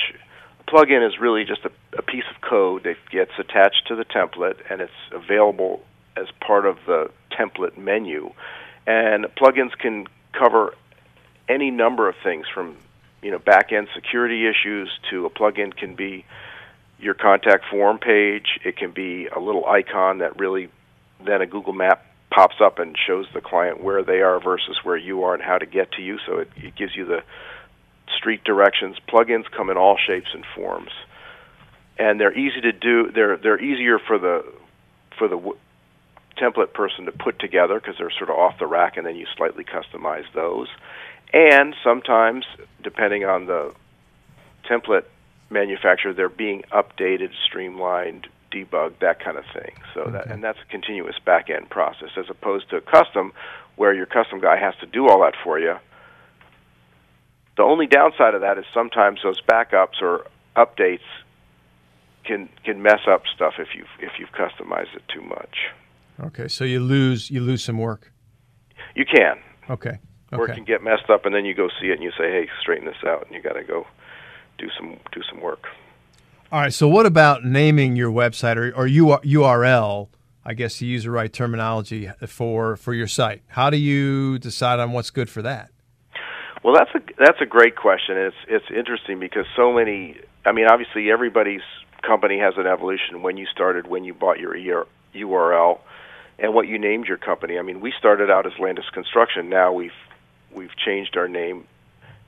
a 0.59 0.71
plugin 0.71 1.07
is 1.07 1.19
really 1.19 1.45
just 1.45 1.61
a, 1.65 1.71
a 1.97 2.01
piece 2.01 2.23
of 2.33 2.41
code 2.41 2.83
that 2.83 2.97
gets 3.11 3.31
attached 3.37 3.87
to 3.87 3.95
the 3.95 4.05
template, 4.05 4.57
and 4.69 4.81
it's 4.81 4.91
available 5.11 5.83
as 6.17 6.27
part 6.41 6.65
of 6.65 6.77
the 6.87 7.11
template 7.31 7.77
menu. 7.77 8.33
And 8.87 9.25
plugins 9.39 9.77
can 9.77 10.07
cover 10.33 10.73
any 11.47 11.69
number 11.69 12.09
of 12.09 12.15
things 12.23 12.47
from 12.51 12.75
you 13.21 13.29
know 13.29 13.39
back 13.39 13.71
end 13.71 13.87
security 13.93 14.47
issues 14.47 14.89
to 15.11 15.27
a 15.27 15.29
plugin 15.29 15.75
can 15.75 15.95
be 15.95 16.25
your 16.99 17.13
contact 17.13 17.65
form 17.69 17.99
page. 17.99 18.59
It 18.63 18.77
can 18.77 18.91
be 18.91 19.27
a 19.27 19.39
little 19.39 19.65
icon 19.65 20.19
that 20.19 20.39
really 20.39 20.69
then 21.25 21.41
a 21.41 21.45
Google 21.45 21.73
map 21.73 22.05
pops 22.29 22.55
up 22.61 22.79
and 22.79 22.97
shows 23.07 23.25
the 23.33 23.41
client 23.41 23.81
where 23.81 24.03
they 24.03 24.21
are 24.21 24.39
versus 24.39 24.77
where 24.83 24.97
you 24.97 25.23
are 25.23 25.33
and 25.33 25.43
how 25.43 25.57
to 25.57 25.65
get 25.65 25.91
to 25.93 26.01
you. 26.01 26.17
So 26.25 26.39
it, 26.39 26.49
it 26.57 26.75
gives 26.75 26.95
you 26.95 27.05
the 27.05 27.23
street 28.17 28.43
directions. 28.43 28.97
Plugins 29.07 29.49
come 29.55 29.69
in 29.69 29.77
all 29.77 29.97
shapes 29.97 30.29
and 30.33 30.45
forms, 30.55 30.91
and 31.97 32.19
they're 32.19 32.37
easy 32.37 32.61
to 32.61 32.71
do. 32.71 33.11
They're 33.11 33.37
they're 33.37 33.61
easier 33.61 33.99
for 33.99 34.17
the 34.17 34.45
for 35.17 35.27
the 35.27 35.37
w- 35.37 35.57
template 36.37 36.73
person 36.73 37.05
to 37.05 37.11
put 37.11 37.39
together 37.39 37.79
because 37.79 37.95
they're 37.97 38.11
sort 38.11 38.29
of 38.29 38.35
off 38.35 38.59
the 38.59 38.67
rack, 38.67 38.97
and 38.97 39.05
then 39.05 39.15
you 39.15 39.25
slightly 39.37 39.63
customize 39.63 40.25
those. 40.33 40.67
And 41.33 41.75
sometimes, 41.83 42.45
depending 42.83 43.25
on 43.25 43.45
the 43.45 43.73
template 44.69 45.05
manufacturer, 45.55 46.13
they're 46.13 46.29
being 46.29 46.63
updated, 46.71 47.31
streamlined, 47.47 48.27
debugged, 48.51 48.99
that 48.99 49.23
kind 49.23 49.37
of 49.37 49.45
thing. 49.53 49.73
So 49.93 50.11
that 50.11 50.27
and 50.27 50.43
that's 50.43 50.59
a 50.59 50.69
continuous 50.69 51.15
back 51.25 51.49
end 51.49 51.69
process 51.69 52.09
as 52.17 52.25
opposed 52.29 52.69
to 52.69 52.75
a 52.77 52.81
custom, 52.81 53.33
where 53.75 53.93
your 53.93 54.05
custom 54.05 54.39
guy 54.39 54.57
has 54.59 54.75
to 54.81 54.85
do 54.85 55.07
all 55.07 55.21
that 55.21 55.33
for 55.43 55.57
you. 55.59 55.75
The 57.57 57.63
only 57.63 57.87
downside 57.87 58.35
of 58.35 58.41
that 58.41 58.57
is 58.57 58.65
sometimes 58.73 59.21
those 59.23 59.41
backups 59.41 60.01
or 60.01 60.27
updates 60.55 61.07
can 62.25 62.49
can 62.63 62.81
mess 62.81 63.01
up 63.09 63.23
stuff 63.33 63.53
if 63.57 63.69
you 63.75 63.85
if 63.99 64.13
you've 64.19 64.33
customized 64.33 64.93
it 64.95 65.03
too 65.13 65.21
much. 65.21 65.55
Okay, 66.19 66.47
so 66.47 66.63
you 66.63 66.79
lose 66.79 67.31
you 67.31 67.41
lose 67.41 67.63
some 67.63 67.77
work. 67.77 68.11
You 68.93 69.05
can. 69.05 69.39
Okay. 69.69 69.99
Or 70.31 70.49
it 70.49 70.55
can 70.55 70.65
get 70.65 70.83
messed 70.83 71.09
up, 71.09 71.25
and 71.25 71.33
then 71.33 71.45
you 71.45 71.53
go 71.53 71.69
see 71.79 71.87
it, 71.87 71.93
and 71.93 72.03
you 72.03 72.11
say, 72.11 72.29
"Hey, 72.29 72.49
straighten 72.59 72.85
this 72.85 73.03
out," 73.07 73.25
and 73.25 73.33
you 73.33 73.41
got 73.41 73.53
to 73.53 73.63
go 73.63 73.87
do 74.57 74.69
some 74.77 74.97
do 75.11 75.21
some 75.29 75.41
work. 75.41 75.67
All 76.51 76.61
right. 76.61 76.73
So 76.73 76.87
what 76.87 77.05
about 77.05 77.43
naming 77.43 77.95
your 77.95 78.11
website 78.11 78.55
or, 78.57 78.71
or 78.75 78.87
URL? 78.87 80.07
I 80.47 80.53
guess 80.53 80.77
to 80.77 80.85
use 80.85 81.05
the 81.05 81.11
right 81.11 81.31
terminology 81.31 82.09
for 82.27 82.77
for 82.77 82.93
your 82.93 83.07
site. 83.07 83.41
How 83.47 83.69
do 83.69 83.77
you 83.77 84.37
decide 84.37 84.79
on 84.79 84.91
what's 84.91 85.09
good 85.09 85.29
for 85.29 85.41
that? 85.41 85.69
Well, 86.63 86.75
that's 86.75 86.91
a 86.95 86.99
that's 87.17 87.41
a 87.41 87.45
great 87.45 87.75
question. 87.75 88.17
It's 88.17 88.35
it's 88.47 88.65
interesting 88.69 89.19
because 89.19 89.45
so 89.55 89.73
many. 89.73 90.19
I 90.45 90.51
mean, 90.51 90.67
obviously, 90.67 91.11
everybody's 91.11 91.61
company 92.03 92.37
has 92.39 92.53
an 92.57 92.67
evolution. 92.67 93.23
When 93.23 93.37
you 93.37 93.47
started, 93.47 93.87
when 93.87 94.03
you 94.03 94.13
bought 94.13 94.39
your 94.39 94.55
URL, 95.15 95.79
and 96.39 96.53
what 96.53 96.67
you 96.67 96.77
named 96.77 97.07
your 97.07 97.17
company. 97.17 97.57
I 97.57 97.61
mean, 97.61 97.81
we 97.81 97.93
started 97.97 98.29
out 98.29 98.45
as 98.45 98.53
Landis 98.59 98.89
Construction. 98.93 99.49
Now 99.49 99.73
we've 99.73 99.91
we've 100.51 100.75
changed 100.75 101.17
our 101.17 101.27
name, 101.27 101.65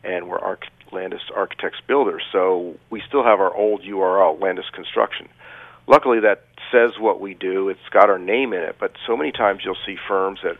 and 0.03 0.29
we're 0.29 0.39
Arch- 0.39 0.67
Landis 0.91 1.21
Architects 1.35 1.79
Builders. 1.87 2.23
So 2.31 2.77
we 2.89 3.01
still 3.07 3.23
have 3.23 3.39
our 3.39 3.53
old 3.53 3.81
URL, 3.83 4.39
Landis 4.41 4.69
Construction. 4.73 5.29
Luckily, 5.87 6.19
that 6.21 6.43
says 6.71 6.91
what 6.99 7.21
we 7.21 7.33
do. 7.33 7.69
It's 7.69 7.89
got 7.91 8.09
our 8.09 8.19
name 8.19 8.53
in 8.53 8.61
it. 8.61 8.75
But 8.79 8.93
so 9.05 9.15
many 9.15 9.31
times 9.31 9.61
you'll 9.63 9.77
see 9.85 9.97
firms 10.07 10.39
that 10.43 10.57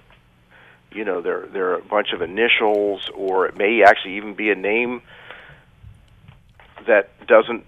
you 0.92 1.04
know 1.04 1.22
they're 1.22 1.46
they're 1.48 1.76
a 1.76 1.84
bunch 1.84 2.14
of 2.14 2.22
initials 2.22 3.10
or 3.14 3.46
it 3.46 3.58
may 3.58 3.84
actually 3.84 4.16
even 4.16 4.36
be 4.36 4.50
a 4.52 4.56
name 4.56 5.02
that 6.88 7.10
doesn't 7.28 7.66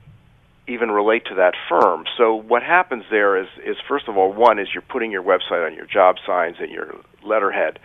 even 0.68 0.90
relate 0.92 1.26
to 1.26 1.36
that 1.36 1.54
firm. 1.68 2.06
So 2.18 2.36
what 2.36 2.64
happens 2.64 3.04
there 3.10 3.38
is 3.38 3.48
is 3.66 3.76
first 3.88 4.08
of 4.08 4.18
all 4.18 4.32
one 4.32 4.60
is 4.60 4.68
you're 4.74 4.82
putting 4.82 5.12
your 5.12 5.24
website 5.24 5.66
on 5.66 5.76
your 5.76 5.86
job 5.86 6.16
signs 6.26 6.58
and 6.60 6.72
your 6.72 6.96
letterhead 7.24 7.80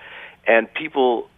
and 0.47 0.73
people 0.73 1.29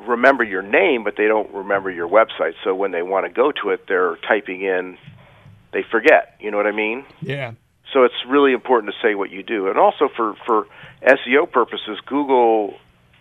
remember 0.00 0.44
your 0.44 0.62
name 0.62 1.04
but 1.04 1.14
they 1.16 1.26
don't 1.26 1.52
remember 1.52 1.90
your 1.90 2.08
website. 2.08 2.54
So 2.64 2.74
when 2.74 2.90
they 2.90 3.02
want 3.02 3.26
to 3.26 3.32
go 3.32 3.52
to 3.62 3.70
it 3.70 3.86
they're 3.88 4.16
typing 4.28 4.62
in 4.62 4.98
they 5.72 5.84
forget, 5.90 6.36
you 6.40 6.50
know 6.50 6.56
what 6.56 6.66
I 6.66 6.72
mean? 6.72 7.04
Yeah. 7.20 7.52
So 7.92 8.04
it's 8.04 8.14
really 8.26 8.52
important 8.52 8.92
to 8.92 9.06
say 9.06 9.14
what 9.14 9.30
you 9.30 9.42
do, 9.42 9.68
and 9.68 9.78
also 9.78 10.08
for 10.14 10.34
for 10.44 10.66
SEO 11.02 11.50
purposes, 11.50 11.98
Google 12.06 12.74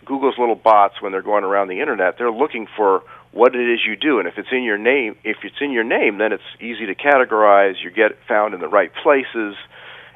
Google's 0.05 0.37
little 0.37 0.55
bots 0.55 1.01
when 1.01 1.11
they're 1.11 1.21
going 1.21 1.43
around 1.43 1.67
the 1.67 1.81
internet, 1.81 2.17
they're 2.17 2.31
looking 2.31 2.67
for 2.75 3.03
what 3.31 3.53
it 3.55 3.69
is 3.69 3.79
you 3.85 3.95
do, 3.95 4.19
and 4.19 4.27
if 4.27 4.37
it's 4.37 4.47
in 4.51 4.63
your 4.63 4.77
name, 4.77 5.17
if 5.23 5.37
it's 5.43 5.57
in 5.59 5.71
your 5.71 5.83
name, 5.83 6.17
then 6.17 6.31
it's 6.31 6.43
easy 6.59 6.85
to 6.85 6.95
categorize. 6.95 7.73
You 7.83 7.91
get 7.91 8.17
found 8.27 8.53
in 8.53 8.61
the 8.61 8.67
right 8.67 8.91
places, 9.03 9.55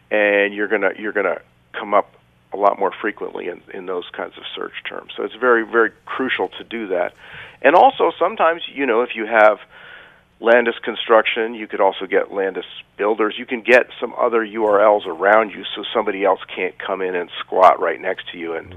and 0.10 0.54
you're 0.54 0.68
gonna 0.68 0.92
you're 0.98 1.14
gonna 1.14 1.42
come 1.74 1.94
up 1.94 2.14
a 2.54 2.58
lot 2.58 2.80
more 2.80 2.92
frequently 3.02 3.48
in, 3.48 3.62
in 3.74 3.86
those 3.86 4.06
kinds 4.16 4.38
of 4.38 4.44
search 4.56 4.74
terms. 4.88 5.12
So 5.16 5.24
it's 5.24 5.36
very 5.36 5.64
very 5.66 5.92
crucial 6.06 6.50
to 6.58 6.64
do 6.64 6.88
that, 6.88 7.14
and 7.62 7.76
also 7.76 8.12
sometimes 8.18 8.62
you 8.74 8.86
know 8.86 9.02
if 9.02 9.10
you 9.16 9.26
have 9.26 9.60
Landis 10.42 10.76
Construction. 10.84 11.54
You 11.54 11.68
could 11.68 11.82
also 11.82 12.06
get 12.06 12.32
Landis 12.32 12.66
Builders. 12.98 13.36
You 13.38 13.46
can 13.46 13.62
get 13.62 13.88
some 14.00 14.14
other 14.18 14.46
URLs 14.46 15.06
around 15.06 15.52
you, 15.52 15.64
so 15.76 15.84
somebody 15.94 16.24
else 16.24 16.40
can't 16.54 16.76
come 16.80 17.02
in 17.02 17.16
and 17.16 17.30
squat 17.40 17.80
right 17.80 18.00
next 18.00 18.30
to 18.32 18.38
you 18.38 18.54
and 18.54 18.74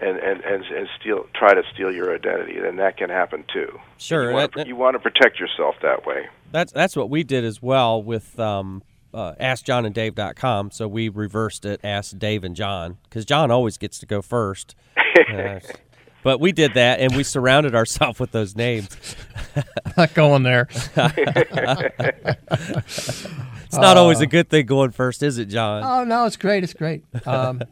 and, 0.00 0.18
and 0.18 0.40
and 0.42 0.64
and 0.64 0.88
steal 1.00 1.26
try 1.34 1.54
to 1.54 1.62
steal 1.72 1.92
your 1.92 2.14
identity. 2.14 2.58
Then 2.60 2.76
that 2.76 2.96
can 2.96 3.10
happen 3.10 3.44
too. 3.52 3.78
Sure, 3.98 4.28
You 4.28 4.34
want, 4.34 4.54
that- 4.54 4.62
to, 4.64 4.68
you 4.68 4.76
want 4.76 4.94
to 4.94 4.98
protect 4.98 5.38
yourself 5.38 5.76
that 5.82 6.06
way. 6.06 6.26
That's 6.52 6.72
that's 6.72 6.96
what 6.96 7.08
we 7.10 7.22
did 7.22 7.44
as 7.44 7.62
well 7.62 8.02
with 8.02 8.38
um, 8.38 8.82
uh, 9.12 9.34
AskJohnandDave.com. 9.40 10.70
So 10.70 10.88
we 10.88 11.08
reversed 11.08 11.64
it, 11.64 11.80
Ask 11.84 12.18
Dave 12.18 12.44
and 12.44 12.54
John, 12.56 12.98
because 13.04 13.24
John 13.24 13.50
always 13.50 13.78
gets 13.78 13.98
to 14.00 14.06
go 14.06 14.22
first. 14.22 14.74
Uh, 15.30 15.60
but 16.22 16.40
we 16.40 16.52
did 16.52 16.74
that, 16.74 17.00
and 17.00 17.14
we 17.16 17.22
surrounded 17.22 17.74
ourselves 17.74 18.18
with 18.20 18.30
those 18.30 18.54
names. 18.56 18.88
Not 19.96 20.14
going 20.14 20.42
there. 20.42 20.68
It's 23.72 23.78
not 23.78 23.96
always 23.96 24.18
a 24.20 24.26
good 24.26 24.48
thing 24.48 24.66
going 24.66 24.90
first, 24.90 25.22
is 25.22 25.38
it, 25.38 25.44
John? 25.44 25.84
Oh 25.84 26.02
no, 26.02 26.24
it's 26.24 26.36
great. 26.36 26.64
It's 26.64 26.74
great. 26.74 27.04
Um, 27.24 27.62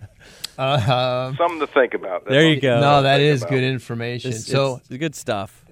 uh, 0.57 1.33
Something 1.35 1.59
to 1.59 1.67
think 1.67 1.95
about. 1.95 2.25
That's 2.25 2.31
There 2.31 2.49
you 2.49 2.61
go. 2.61 2.81
no, 2.81 3.03
that 3.03 3.21
is 3.21 3.43
about. 3.43 3.51
good 3.51 3.65
information. 3.65 4.31
It's, 4.31 4.47
so 4.47 4.77
it's 4.77 4.89
good 4.97 5.17
stuff. 5.17 5.65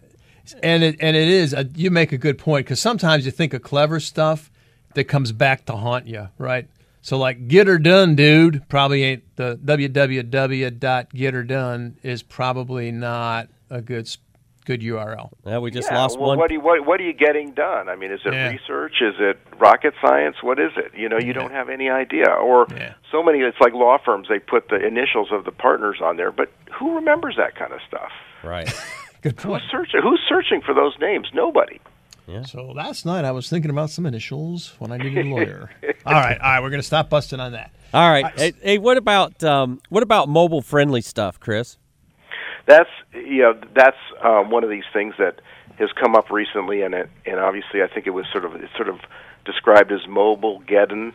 And 0.64 0.82
it 0.82 0.96
and 1.00 1.16
it 1.16 1.28
is. 1.28 1.52
A, 1.52 1.64
you 1.76 1.92
make 1.92 2.10
a 2.10 2.18
good 2.18 2.38
point 2.38 2.66
because 2.66 2.80
sometimes 2.80 3.24
you 3.24 3.30
think 3.30 3.54
of 3.54 3.62
clever 3.62 4.00
stuff 4.00 4.50
that 4.96 5.04
comes 5.04 5.32
back 5.32 5.64
to 5.66 5.76
haunt 5.76 6.06
you, 6.06 6.28
right? 6.38 6.68
So 7.02 7.16
like 7.18 7.46
get 7.48 7.66
her 7.68 7.78
done, 7.78 8.16
dude. 8.16 8.68
Probably 8.68 9.04
ain't 9.04 9.36
the 9.36 9.56
www.geterdone 9.64 11.94
is 12.02 12.22
probably 12.22 12.90
not 12.90 13.48
a 13.70 13.80
good 13.80 14.08
good 14.64 14.80
URL. 14.80 15.30
Yeah, 15.46 15.58
we 15.58 15.70
just 15.70 15.88
yeah, 15.92 15.98
lost 15.98 16.18
well, 16.18 16.30
one. 16.30 16.38
What, 16.38 16.50
are 16.50 16.54
you, 16.54 16.60
what, 16.60 16.84
what 16.84 17.00
are 17.00 17.04
you 17.04 17.12
getting 17.12 17.52
done? 17.52 17.88
I 17.88 17.94
mean, 17.94 18.10
is 18.10 18.18
it 18.24 18.32
Yeah. 18.32 18.48
research? 18.48 18.94
Is 19.00 19.14
it 19.20 19.38
rocket 19.60 19.94
science? 20.04 20.34
What 20.42 20.58
is 20.58 20.72
it? 20.76 20.90
You 20.98 21.08
know, 21.08 21.18
you 21.18 21.28
Yeah. 21.28 21.34
don't 21.34 21.52
have 21.52 21.68
any 21.68 21.88
idea. 21.88 22.26
Or 22.28 22.66
Yeah. 22.76 22.94
so 23.12 23.22
many, 23.22 23.38
it's 23.42 23.60
like 23.60 23.74
law 23.74 23.96
firms, 24.04 24.26
they 24.28 24.40
put 24.40 24.68
the 24.68 24.84
initials 24.84 25.28
of 25.30 25.44
the 25.44 25.52
partners 25.52 25.98
on 26.02 26.16
there, 26.16 26.32
but 26.32 26.50
who 26.76 26.96
remembers 26.96 27.36
that 27.36 27.54
kind 27.54 27.72
of 27.72 27.78
stuff? 27.86 28.10
Right. 28.42 28.68
Good 29.22 29.36
point. 29.36 29.62
Who's 29.62 29.70
searching, 29.70 30.00
who's 30.02 30.20
searching 30.28 30.62
for 30.62 30.74
those 30.74 30.96
names? 31.00 31.28
Nobody. 31.32 31.78
So 32.44 32.64
last 32.64 33.06
night 33.06 33.24
I 33.24 33.30
was 33.30 33.48
thinking 33.48 33.70
about 33.70 33.90
some 33.90 34.04
initials 34.06 34.74
when 34.78 34.90
I 34.92 34.96
needed 34.96 35.26
a 35.26 35.28
lawyer. 35.28 35.70
all 36.06 36.12
right, 36.12 36.38
all 36.40 36.50
right, 36.52 36.60
we're 36.60 36.70
going 36.70 36.80
to 36.80 36.86
stop 36.86 37.08
busting 37.08 37.40
on 37.40 37.52
that. 37.52 37.72
All 37.94 38.08
right. 38.10 38.38
Hey, 38.38 38.52
hey, 38.60 38.78
what 38.78 38.96
about 38.96 39.42
um, 39.44 39.80
what 39.88 40.02
about 40.02 40.28
mobile 40.28 40.60
friendly 40.60 41.00
stuff, 41.00 41.38
Chris? 41.38 41.78
That's 42.66 42.90
you 43.14 43.42
know 43.42 43.60
that's 43.74 43.96
um, 44.22 44.50
one 44.50 44.64
of 44.64 44.70
these 44.70 44.84
things 44.92 45.14
that 45.18 45.40
has 45.78 45.90
come 45.92 46.14
up 46.16 46.30
recently, 46.30 46.82
and 46.82 46.94
it 46.94 47.08
and 47.24 47.38
obviously 47.38 47.82
I 47.82 47.86
think 47.86 48.06
it 48.06 48.10
was 48.10 48.26
sort 48.32 48.44
of 48.44 48.54
it's 48.56 48.74
sort 48.74 48.88
of 48.88 48.98
described 49.44 49.92
as 49.92 50.00
Mobilegeddon. 50.08 51.12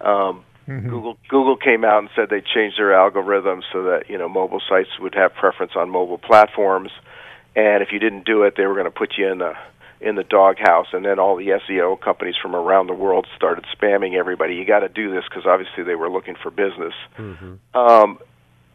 Um, 0.00 0.44
Google 0.66 1.18
Google 1.28 1.56
came 1.58 1.84
out 1.84 1.98
and 1.98 2.08
said 2.16 2.30
they 2.30 2.40
changed 2.40 2.78
their 2.78 2.94
algorithm 2.94 3.62
so 3.70 3.82
that 3.84 4.08
you 4.08 4.16
know 4.16 4.30
mobile 4.30 4.62
sites 4.66 4.88
would 4.98 5.14
have 5.14 5.34
preference 5.34 5.72
on 5.76 5.90
mobile 5.90 6.16
platforms, 6.16 6.90
and 7.54 7.82
if 7.82 7.92
you 7.92 7.98
didn't 7.98 8.24
do 8.24 8.44
it, 8.44 8.54
they 8.56 8.64
were 8.64 8.74
going 8.74 8.86
to 8.86 8.90
put 8.90 9.12
you 9.18 9.30
in 9.30 9.38
the 9.38 9.52
in 10.04 10.16
the 10.16 10.22
doghouse. 10.22 10.88
And 10.92 11.04
then 11.04 11.18
all 11.18 11.34
the 11.34 11.58
SEO 11.66 11.98
companies 11.98 12.34
from 12.40 12.54
around 12.54 12.88
the 12.88 12.92
world 12.94 13.26
started 13.34 13.64
spamming 13.74 14.14
everybody. 14.14 14.54
You 14.54 14.66
got 14.66 14.80
to 14.80 14.88
do 14.88 15.10
this 15.10 15.24
because 15.28 15.46
obviously 15.46 15.82
they 15.82 15.94
were 15.94 16.10
looking 16.10 16.36
for 16.40 16.50
business. 16.50 16.92
Um, 17.74 18.18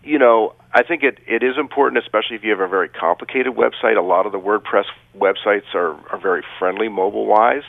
you 0.03 0.17
know, 0.17 0.55
I 0.73 0.81
think 0.81 1.03
it, 1.03 1.19
it 1.27 1.43
is 1.43 1.55
important, 1.57 2.03
especially 2.03 2.35
if 2.35 2.43
you 2.43 2.49
have 2.49 2.59
a 2.59 2.67
very 2.67 2.89
complicated 2.89 3.53
website. 3.53 3.95
A 3.95 4.01
lot 4.01 4.25
of 4.25 4.31
the 4.31 4.39
WordPress 4.39 4.85
websites 5.15 5.75
are, 5.75 5.93
are 6.09 6.19
very 6.19 6.43
friendly 6.57 6.89
mobile 6.89 7.27
wise. 7.27 7.63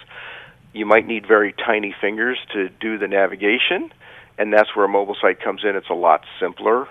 You 0.73 0.87
might 0.87 1.07
need 1.07 1.27
very 1.27 1.53
tiny 1.53 1.95
fingers 2.01 2.39
to 2.55 2.71
do 2.81 2.97
the 2.97 3.09
navigation, 3.09 3.93
and 4.39 4.53
that's 4.53 4.75
where 4.75 4.87
a 4.87 4.89
mobile 4.89 5.17
site 5.21 5.43
comes 5.43 5.65
in. 5.65 5.77
It's 5.77 5.91
a 5.91 5.95
lot 5.95 6.25
simpler 6.41 6.89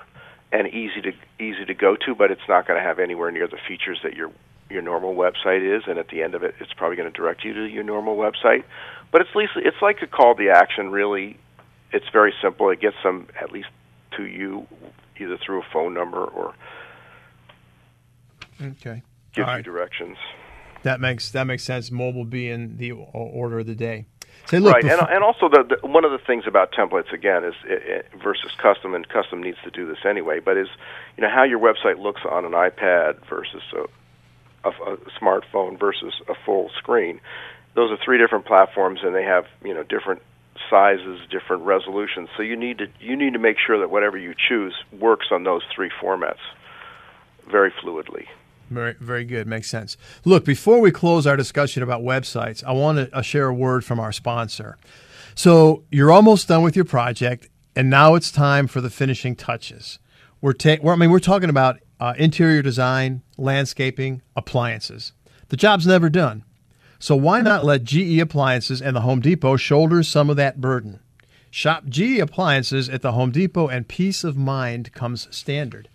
and 0.52 0.68
easy 0.68 1.02
to 1.02 1.14
easy 1.40 1.66
to 1.66 1.74
go 1.74 1.96
to, 1.96 2.14
but 2.14 2.30
it's 2.32 2.48
not 2.50 2.68
going 2.68 2.78
to 2.80 2.86
have 2.86 3.00
anywhere 3.00 3.32
near 3.32 3.48
the 3.48 3.60
features 3.68 4.00
that 4.04 4.16
your 4.16 4.32
your 4.70 4.82
normal 4.82 5.16
website 5.16 5.78
is. 5.78 5.84
And 5.88 5.98
at 5.98 6.10
the 6.10 6.22
end 6.22 6.36
of 6.36 6.44
it, 6.44 6.56
it's 6.60 6.74
probably 6.74 6.98
going 6.98 7.12
to 7.12 7.16
direct 7.18 7.44
you 7.44 7.54
to 7.54 7.66
your 7.66 7.84
normal 7.84 8.18
website. 8.18 8.64
But 9.12 9.22
it's 9.22 9.34
least 9.36 9.54
it's 9.56 9.82
like 9.82 10.02
a 10.02 10.08
call 10.08 10.36
to 10.36 10.50
action. 10.50 10.92
Really, 10.92 11.38
it's 11.92 12.10
very 12.12 12.34
simple. 12.42 12.70
It 12.70 12.80
gets 12.80 12.98
them 13.04 13.28
at 13.40 13.52
least 13.52 13.70
to 14.18 14.24
you 14.24 14.68
either 15.20 15.38
through 15.38 15.62
a 15.62 15.66
phone 15.74 15.94
number 15.94 16.24
or 16.24 16.54
Okay. 18.62 19.02
gives 19.34 19.50
you 19.58 19.64
directions. 19.64 20.18
That 20.84 21.00
makes 21.00 21.32
that 21.32 21.46
makes 21.46 21.64
sense. 21.64 21.92
Mobile 21.92 22.26
being 22.26 22.78
the 22.78 22.92
order 22.92 23.60
of 23.60 23.68
the 23.68 23.76
day. 23.76 24.06
Say, 24.46 24.60
look, 24.60 24.74
right, 24.74 24.84
and, 24.84 25.02
and 25.10 25.24
also 25.24 25.50
the, 25.50 25.78
the 25.82 25.88
one 25.88 26.06
of 26.06 26.12
the 26.12 26.18
things 26.18 26.46
about 26.48 26.72
templates 26.72 27.12
again 27.14 27.44
is 27.44 27.54
i 27.70 27.74
i 27.74 28.24
versus 28.24 28.52
custom, 28.58 28.96
and 28.96 29.08
custom 29.08 29.44
needs 29.44 29.58
to 29.64 29.72
do 29.72 29.88
this 29.88 30.00
anyway. 30.06 30.40
But 30.40 30.58
is 30.58 30.68
you 31.18 31.24
know 31.24 31.30
how 31.30 31.44
your 31.44 31.60
website 31.60 32.00
looks 32.00 32.22
on 32.30 32.46
an 32.46 32.54
iPad 32.54 33.26
versus 33.30 33.62
a, 33.74 33.86
a, 34.64 34.70
a 34.70 34.98
smartphone 35.22 35.80
versus 35.80 36.14
a 36.28 36.34
full 36.46 36.70
screen. 36.78 37.20
Those 37.76 37.92
are 37.92 37.98
three 38.04 38.18
different 38.18 38.46
platforms, 38.46 39.00
and 39.04 39.14
they 39.16 39.24
have 39.24 39.46
you 39.64 39.74
know 39.74 39.84
different 39.84 40.22
sizes, 40.70 41.20
different 41.30 41.64
resolutions. 41.64 42.30
So 42.36 42.44
you 42.44 42.56
need 42.56 42.80
to 42.80 42.88
you 43.00 43.16
need 43.16 43.34
to 43.34 43.40
make 43.40 43.58
sure 43.66 43.80
that 43.80 43.90
whatever 43.90 44.18
you 44.18 44.34
choose 44.48 44.74
works 44.92 45.28
on 45.32 45.44
those 45.44 45.62
three 45.76 45.92
formats 46.02 46.40
very 47.50 47.72
fluidly. 47.72 48.26
Very, 48.70 48.94
very 49.00 49.26
good. 49.26 49.48
Makes 49.48 49.70
sense. 49.70 49.98
Look, 50.26 50.46
before 50.46 50.80
we 50.80 50.92
close 50.92 51.26
our 51.26 51.36
discussion 51.36 51.82
about 51.82 52.02
websites, 52.02 52.64
I 52.64 52.72
want 52.72 52.98
to 53.00 53.16
uh, 53.16 53.22
share 53.22 53.48
a 53.48 53.54
word 53.54 53.84
from 53.84 54.00
our 54.00 54.12
sponsor. 54.12 54.78
So 55.34 55.84
you're 55.90 56.12
almost 56.12 56.48
done 56.48 56.62
with 56.62 56.76
your 56.76 56.86
project, 56.86 57.50
and 57.76 57.90
now 57.90 58.16
it's 58.16 58.32
time 58.32 58.68
for 58.68 58.80
the 58.80 58.90
finishing 58.90 59.36
touches. 59.36 59.98
We're, 60.42 60.54
ta- 60.54 60.78
I 60.86 60.96
mean, 60.96 61.10
we're 61.10 61.20
talking 61.20 61.50
about 61.50 61.80
uh, 62.00 62.14
interior 62.18 62.62
design, 62.62 63.22
landscaping, 63.38 64.22
appliances. 64.36 65.14
The 65.50 65.58
job's 65.58 65.88
never 65.88 66.10
done. 66.10 66.44
So 67.00 67.16
why 67.16 67.42
not 67.42 67.64
let 67.64 67.86
GE 67.86 68.20
Appliances 68.20 68.82
and 68.82 68.96
the 68.96 69.02
Home 69.02 69.22
Depot 69.22 69.56
shoulder 69.56 70.04
some 70.04 70.30
of 70.30 70.36
that 70.36 70.60
burden? 70.60 71.00
Shop 71.50 71.86
GE 71.88 72.20
Appliances 72.20 72.90
at 72.90 73.02
the 73.02 73.14
Home 73.14 73.32
Depot, 73.32 73.68
and 73.68 73.88
peace 73.88 74.24
of 74.24 74.36
mind 74.36 74.92
comes 74.92 75.28
standard. 75.36 75.88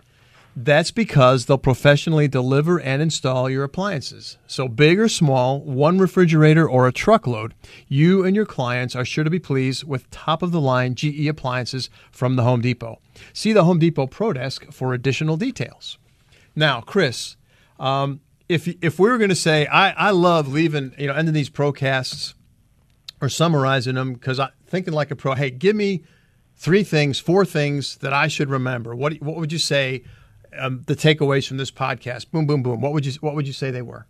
That's 0.56 0.90
because 0.90 1.46
they'll 1.46 1.58
professionally 1.58 2.26
deliver 2.26 2.80
and 2.80 3.02
install 3.02 3.50
your 3.50 3.64
appliances. 3.64 4.38
So, 4.46 4.68
big 4.68 5.00
or 5.00 5.08
small, 5.08 5.60
one 5.60 5.98
refrigerator 5.98 6.68
or 6.68 6.86
a 6.86 6.92
truckload, 6.92 7.54
you 7.88 8.24
and 8.24 8.36
your 8.36 8.46
clients 8.46 8.94
are 8.94 9.04
sure 9.04 9.24
to 9.24 9.30
be 9.30 9.40
pleased 9.40 9.84
with 9.84 10.10
top 10.10 10.42
of 10.42 10.52
the 10.52 10.60
line 10.60 10.94
GE 10.94 11.26
appliances 11.26 11.90
from 12.12 12.36
the 12.36 12.44
Home 12.44 12.60
Depot. 12.60 13.00
See 13.32 13.52
the 13.52 13.64
Home 13.64 13.78
Depot 13.78 14.06
Pro 14.06 14.32
Desk 14.32 14.70
for 14.72 14.94
additional 14.94 15.36
details. 15.36 15.98
Now, 16.56 16.80
Chris, 16.80 17.36
um, 17.78 18.20
if 18.48 18.68
if 18.82 18.98
we 18.98 19.08
were 19.08 19.18
going 19.18 19.30
to 19.30 19.36
say, 19.36 19.66
I, 19.66 19.90
I 19.90 20.10
love 20.10 20.48
leaving, 20.48 20.94
you 20.98 21.06
know, 21.06 21.14
ending 21.14 21.34
these 21.34 21.50
procasts 21.50 22.34
or 23.20 23.28
summarizing 23.28 23.94
them 23.94 24.14
because 24.14 24.38
I 24.38 24.50
thinking 24.66 24.92
like 24.92 25.10
a 25.10 25.16
pro. 25.16 25.34
Hey, 25.34 25.50
give 25.50 25.74
me 25.74 26.04
three 26.56 26.84
things, 26.84 27.18
four 27.18 27.44
things 27.44 27.96
that 27.96 28.12
I 28.12 28.28
should 28.28 28.50
remember. 28.50 28.94
What 28.94 29.14
what 29.14 29.36
would 29.36 29.52
you 29.52 29.58
say 29.58 30.04
um, 30.58 30.82
the 30.86 30.94
takeaways 30.94 31.48
from 31.48 31.56
this 31.56 31.70
podcast? 31.70 32.30
Boom, 32.30 32.46
boom, 32.46 32.62
boom. 32.62 32.80
What 32.80 32.92
would 32.92 33.06
you 33.06 33.12
what 33.20 33.34
would 33.34 33.46
you 33.46 33.52
say 33.52 33.70
they 33.70 33.82
were? 33.82 34.06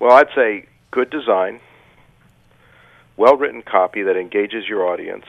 Well, 0.00 0.12
I'd 0.12 0.28
say 0.34 0.66
good 0.90 1.10
design, 1.10 1.60
well 3.16 3.36
written 3.36 3.62
copy 3.62 4.02
that 4.02 4.16
engages 4.16 4.68
your 4.68 4.86
audience, 4.86 5.26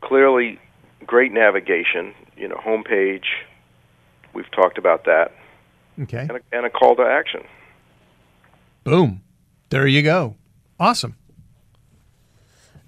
clearly 0.00 0.58
great 1.06 1.32
navigation, 1.32 2.14
you 2.36 2.48
know, 2.48 2.56
homepage. 2.64 3.24
We've 4.34 4.50
talked 4.50 4.78
about 4.78 5.04
that, 5.04 5.32
Okay. 6.00 6.20
and 6.20 6.30
a, 6.32 6.40
and 6.52 6.64
a 6.66 6.70
call 6.70 6.96
to 6.96 7.02
action. 7.02 7.42
Boom. 8.84 9.22
There 9.70 9.86
you 9.86 10.02
go. 10.02 10.36
Awesome. 10.80 11.16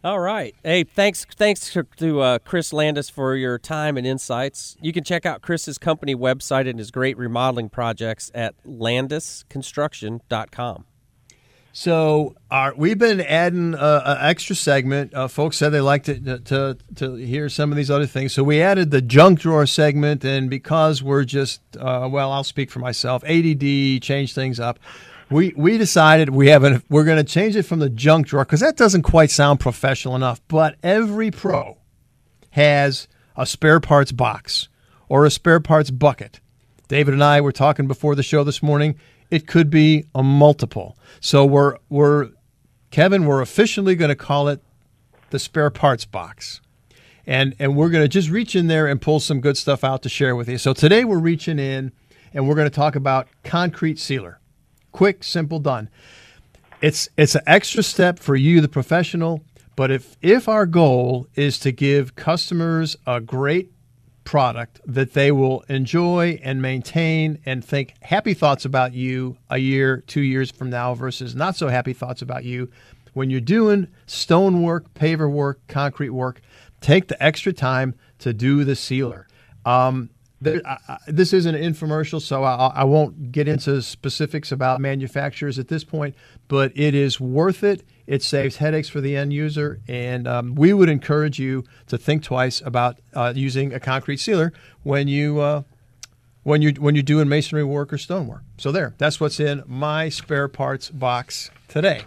All 0.02 0.18
right. 0.20 0.54
Hey, 0.62 0.84
thanks 0.84 1.24
thanks 1.24 1.72
to, 1.72 1.84
to 1.96 2.20
uh, 2.20 2.38
Chris 2.40 2.74
Landis 2.74 3.08
for 3.08 3.34
your 3.36 3.58
time 3.58 3.96
and 3.96 4.06
insights. 4.06 4.76
You 4.82 4.92
can 4.92 5.02
check 5.02 5.24
out 5.24 5.40
Chris's 5.40 5.78
company 5.78 6.14
website 6.14 6.68
and 6.68 6.78
his 6.78 6.90
great 6.90 7.16
remodeling 7.16 7.70
projects 7.70 8.30
at 8.34 8.54
landisconstruction.com. 8.66 10.84
So 11.76 12.36
our, 12.52 12.72
we've 12.76 12.98
been 12.98 13.20
adding 13.20 13.74
an 13.74 14.16
extra 14.20 14.54
segment. 14.54 15.12
Uh, 15.12 15.26
folks 15.26 15.56
said 15.56 15.70
they 15.70 15.80
liked 15.80 16.06
to, 16.06 16.38
to 16.38 16.78
to 16.94 17.14
hear 17.16 17.48
some 17.48 17.72
of 17.72 17.76
these 17.76 17.90
other 17.90 18.06
things, 18.06 18.32
so 18.32 18.44
we 18.44 18.62
added 18.62 18.92
the 18.92 19.02
junk 19.02 19.40
drawer 19.40 19.66
segment. 19.66 20.24
And 20.24 20.48
because 20.48 21.02
we're 21.02 21.24
just 21.24 21.60
uh, 21.76 22.08
well, 22.08 22.30
I'll 22.30 22.44
speak 22.44 22.70
for 22.70 22.78
myself. 22.78 23.24
ADD 23.24 24.00
change 24.00 24.34
things 24.34 24.60
up. 24.60 24.78
We 25.30 25.52
we 25.56 25.76
decided 25.76 26.30
we 26.30 26.46
have 26.50 26.62
an, 26.62 26.80
we're 26.88 27.02
going 27.02 27.18
to 27.18 27.24
change 27.24 27.56
it 27.56 27.64
from 27.64 27.80
the 27.80 27.90
junk 27.90 28.28
drawer 28.28 28.44
because 28.44 28.60
that 28.60 28.76
doesn't 28.76 29.02
quite 29.02 29.32
sound 29.32 29.58
professional 29.58 30.14
enough. 30.14 30.40
But 30.46 30.76
every 30.80 31.32
pro 31.32 31.78
has 32.50 33.08
a 33.36 33.46
spare 33.46 33.80
parts 33.80 34.12
box 34.12 34.68
or 35.08 35.24
a 35.24 35.30
spare 35.30 35.58
parts 35.58 35.90
bucket. 35.90 36.38
David 36.86 37.14
and 37.14 37.24
I 37.24 37.40
were 37.40 37.50
talking 37.50 37.88
before 37.88 38.14
the 38.14 38.22
show 38.22 38.44
this 38.44 38.62
morning. 38.62 38.94
It 39.34 39.46
could 39.46 39.70
be 39.70 40.04
a 40.14 40.22
multiple. 40.22 40.96
So 41.20 41.44
we're 41.44 41.76
we're 41.88 42.30
Kevin, 42.90 43.26
we're 43.26 43.40
officially 43.40 43.96
going 43.96 44.10
to 44.10 44.16
call 44.16 44.48
it 44.48 44.62
the 45.30 45.38
spare 45.38 45.70
parts 45.70 46.04
box. 46.04 46.60
And 47.26 47.54
and 47.58 47.76
we're 47.76 47.88
going 47.88 48.04
to 48.04 48.08
just 48.08 48.30
reach 48.30 48.54
in 48.54 48.68
there 48.68 48.86
and 48.86 49.00
pull 49.00 49.20
some 49.20 49.40
good 49.40 49.56
stuff 49.56 49.82
out 49.82 50.02
to 50.02 50.08
share 50.08 50.36
with 50.36 50.48
you. 50.48 50.58
So 50.58 50.72
today 50.72 51.04
we're 51.04 51.18
reaching 51.18 51.58
in 51.58 51.92
and 52.32 52.48
we're 52.48 52.54
going 52.54 52.70
to 52.70 52.74
talk 52.74 52.96
about 52.96 53.28
concrete 53.42 53.98
sealer. 53.98 54.40
Quick, 54.92 55.24
simple, 55.24 55.58
done 55.58 55.88
it's 56.84 57.08
it's 57.16 57.34
an 57.34 57.40
extra 57.46 57.82
step 57.82 58.18
for 58.18 58.36
you 58.36 58.60
the 58.60 58.68
professional 58.68 59.42
but 59.74 59.90
if 59.90 60.16
if 60.20 60.48
our 60.48 60.66
goal 60.66 61.26
is 61.34 61.58
to 61.58 61.72
give 61.72 62.14
customers 62.14 62.94
a 63.06 63.22
great 63.22 63.72
product 64.24 64.80
that 64.86 65.12
they 65.12 65.30
will 65.30 65.64
enjoy 65.68 66.38
and 66.42 66.60
maintain 66.60 67.38
and 67.44 67.64
think 67.64 67.94
happy 68.02 68.34
thoughts 68.34 68.64
about 68.64 68.92
you 68.92 69.36
a 69.50 69.58
year 69.58 70.02
two 70.06 70.22
years 70.22 70.50
from 70.50 70.70
now 70.70 70.94
versus 70.94 71.34
not 71.34 71.56
so 71.56 71.68
happy 71.68 71.92
thoughts 71.92 72.22
about 72.22 72.44
you. 72.44 72.70
When 73.12 73.30
you're 73.30 73.40
doing 73.40 73.88
stone 74.06 74.62
work 74.62 74.92
paver 74.94 75.30
work 75.30 75.60
concrete 75.68 76.10
work 76.10 76.40
take 76.80 77.08
the 77.08 77.22
extra 77.22 77.52
time 77.52 77.94
to 78.18 78.32
do 78.32 78.64
the 78.64 78.76
sealer. 78.76 79.26
Um, 79.64 80.10
This 81.06 81.32
isn't 81.32 81.54
an 81.54 81.62
infomercial, 81.62 82.20
so 82.20 82.44
I, 82.44 82.66
I 82.68 82.84
won't 82.84 83.32
get 83.32 83.48
into 83.48 83.80
specifics 83.82 84.52
about 84.52 84.80
manufacturers 84.80 85.58
at 85.58 85.68
this 85.68 85.84
point, 85.84 86.14
but 86.48 86.72
it 86.74 86.94
is 86.94 87.20
worth 87.20 87.64
it. 87.64 87.82
It 88.06 88.22
saves 88.22 88.56
headaches 88.56 88.88
for 88.88 89.00
the 89.00 89.16
end 89.16 89.32
user, 89.32 89.80
and 89.88 90.28
um, 90.28 90.54
we 90.54 90.72
would 90.72 90.88
encourage 90.88 91.38
you 91.38 91.64
to 91.86 91.96
think 91.96 92.22
twice 92.22 92.60
about 92.60 92.98
uh, 93.14 93.32
using 93.34 93.72
a 93.72 93.80
concrete 93.80 94.18
sealer 94.18 94.52
when 94.82 95.08
you 95.08 95.40
uh, 95.40 95.62
when 96.42 96.62
you 96.62 96.72
when 96.72 96.94
you're 96.94 97.02
doing 97.02 97.28
masonry 97.28 97.64
work 97.64 97.92
or 97.92 97.98
stonework. 97.98 98.42
So 98.58 98.70
there, 98.70 98.94
that's 98.98 99.18
what's 99.20 99.40
in 99.40 99.62
my 99.66 100.10
spare 100.10 100.48
parts 100.48 100.90
box 100.90 101.50
today. 101.68 102.02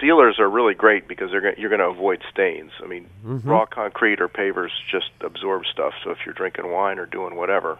Sealers 0.00 0.38
are 0.38 0.48
really 0.48 0.74
great 0.74 1.08
because 1.08 1.30
they're 1.30 1.58
you're 1.58 1.70
going 1.70 1.80
to 1.80 1.86
avoid 1.88 2.22
stains. 2.30 2.70
I 2.82 2.86
mean, 2.86 3.08
Mm-hmm. 3.24 3.48
raw 3.48 3.66
concrete 3.66 4.20
or 4.20 4.28
pavers 4.28 4.70
just 4.90 5.10
absorb 5.20 5.62
stuff. 5.72 5.92
So 6.04 6.10
if 6.10 6.18
you're 6.24 6.34
drinking 6.34 6.70
wine 6.70 6.98
or 6.98 7.06
doing 7.06 7.34
whatever, 7.36 7.78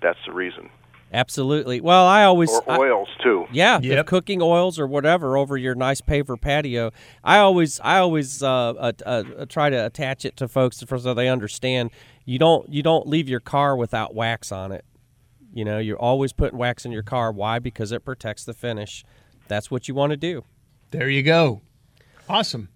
that's 0.00 0.18
the 0.26 0.32
reason. 0.32 0.70
Absolutely. 1.12 1.80
Well, 1.80 2.04
I 2.06 2.24
always 2.24 2.50
Or 2.50 2.62
I- 2.70 2.78
oils 2.78 3.08
too. 3.22 3.46
Yeah, 3.52 3.78
if 3.78 3.84
Yep. 3.84 4.06
cooking 4.06 4.42
oils 4.42 4.78
or 4.78 4.86
whatever 4.86 5.36
over 5.36 5.56
your 5.56 5.74
nice 5.74 6.00
paver 6.00 6.40
patio. 6.40 6.90
I 7.22 7.38
always, 7.38 7.78
I 7.80 7.98
always 7.98 8.42
uh, 8.42 8.48
uh, 8.48 8.92
uh, 9.04 9.46
try 9.48 9.70
to 9.70 9.86
attach 9.86 10.24
it 10.24 10.36
to 10.38 10.48
folks 10.48 10.82
so 10.86 11.14
they 11.14 11.28
understand. 11.28 11.90
You 12.24 12.38
don't, 12.38 12.68
you 12.68 12.82
don't 12.82 13.06
leave 13.06 13.28
your 13.28 13.40
car 13.40 13.76
without 13.76 14.14
wax 14.14 14.50
on 14.50 14.72
it. 14.72 14.84
You 15.54 15.64
know, 15.64 15.78
you're 15.78 15.98
always 15.98 16.32
putting 16.32 16.58
wax 16.58 16.84
in 16.84 16.92
your 16.92 17.04
car. 17.04 17.30
Why? 17.32 17.60
Because 17.60 17.92
it 17.92 18.04
protects 18.04 18.44
the 18.44 18.52
finish. 18.52 19.04
That's 19.48 19.70
what 19.70 19.86
you 19.88 19.94
want 19.94 20.10
to 20.10 20.16
do. 20.16 20.44
There 20.96 21.10
you 21.10 21.22
go. 21.22 21.60
Awesome. 22.26 22.70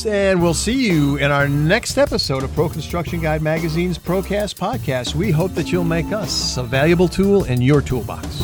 And 0.06 0.42
we'll 0.42 0.54
see 0.54 0.88
you 0.88 1.18
in 1.18 1.32
our 1.32 1.48
next 1.48 1.98
episode 1.98 2.44
of 2.44 2.54
Pro 2.54 2.68
Construction 2.68 3.22
Guide 3.22 3.42
Magazine's 3.42 3.98
Procast 3.98 4.56
podcast. 4.56 5.16
We 5.16 5.32
hope 5.32 5.54
that 5.54 5.72
you'll 5.72 5.86
make 5.86 6.12
us 6.12 6.58
a 6.58 6.64
valuable 6.64 7.08
tool 7.08 7.46
in 7.46 7.62
your 7.62 7.82
toolbox. 7.82 8.44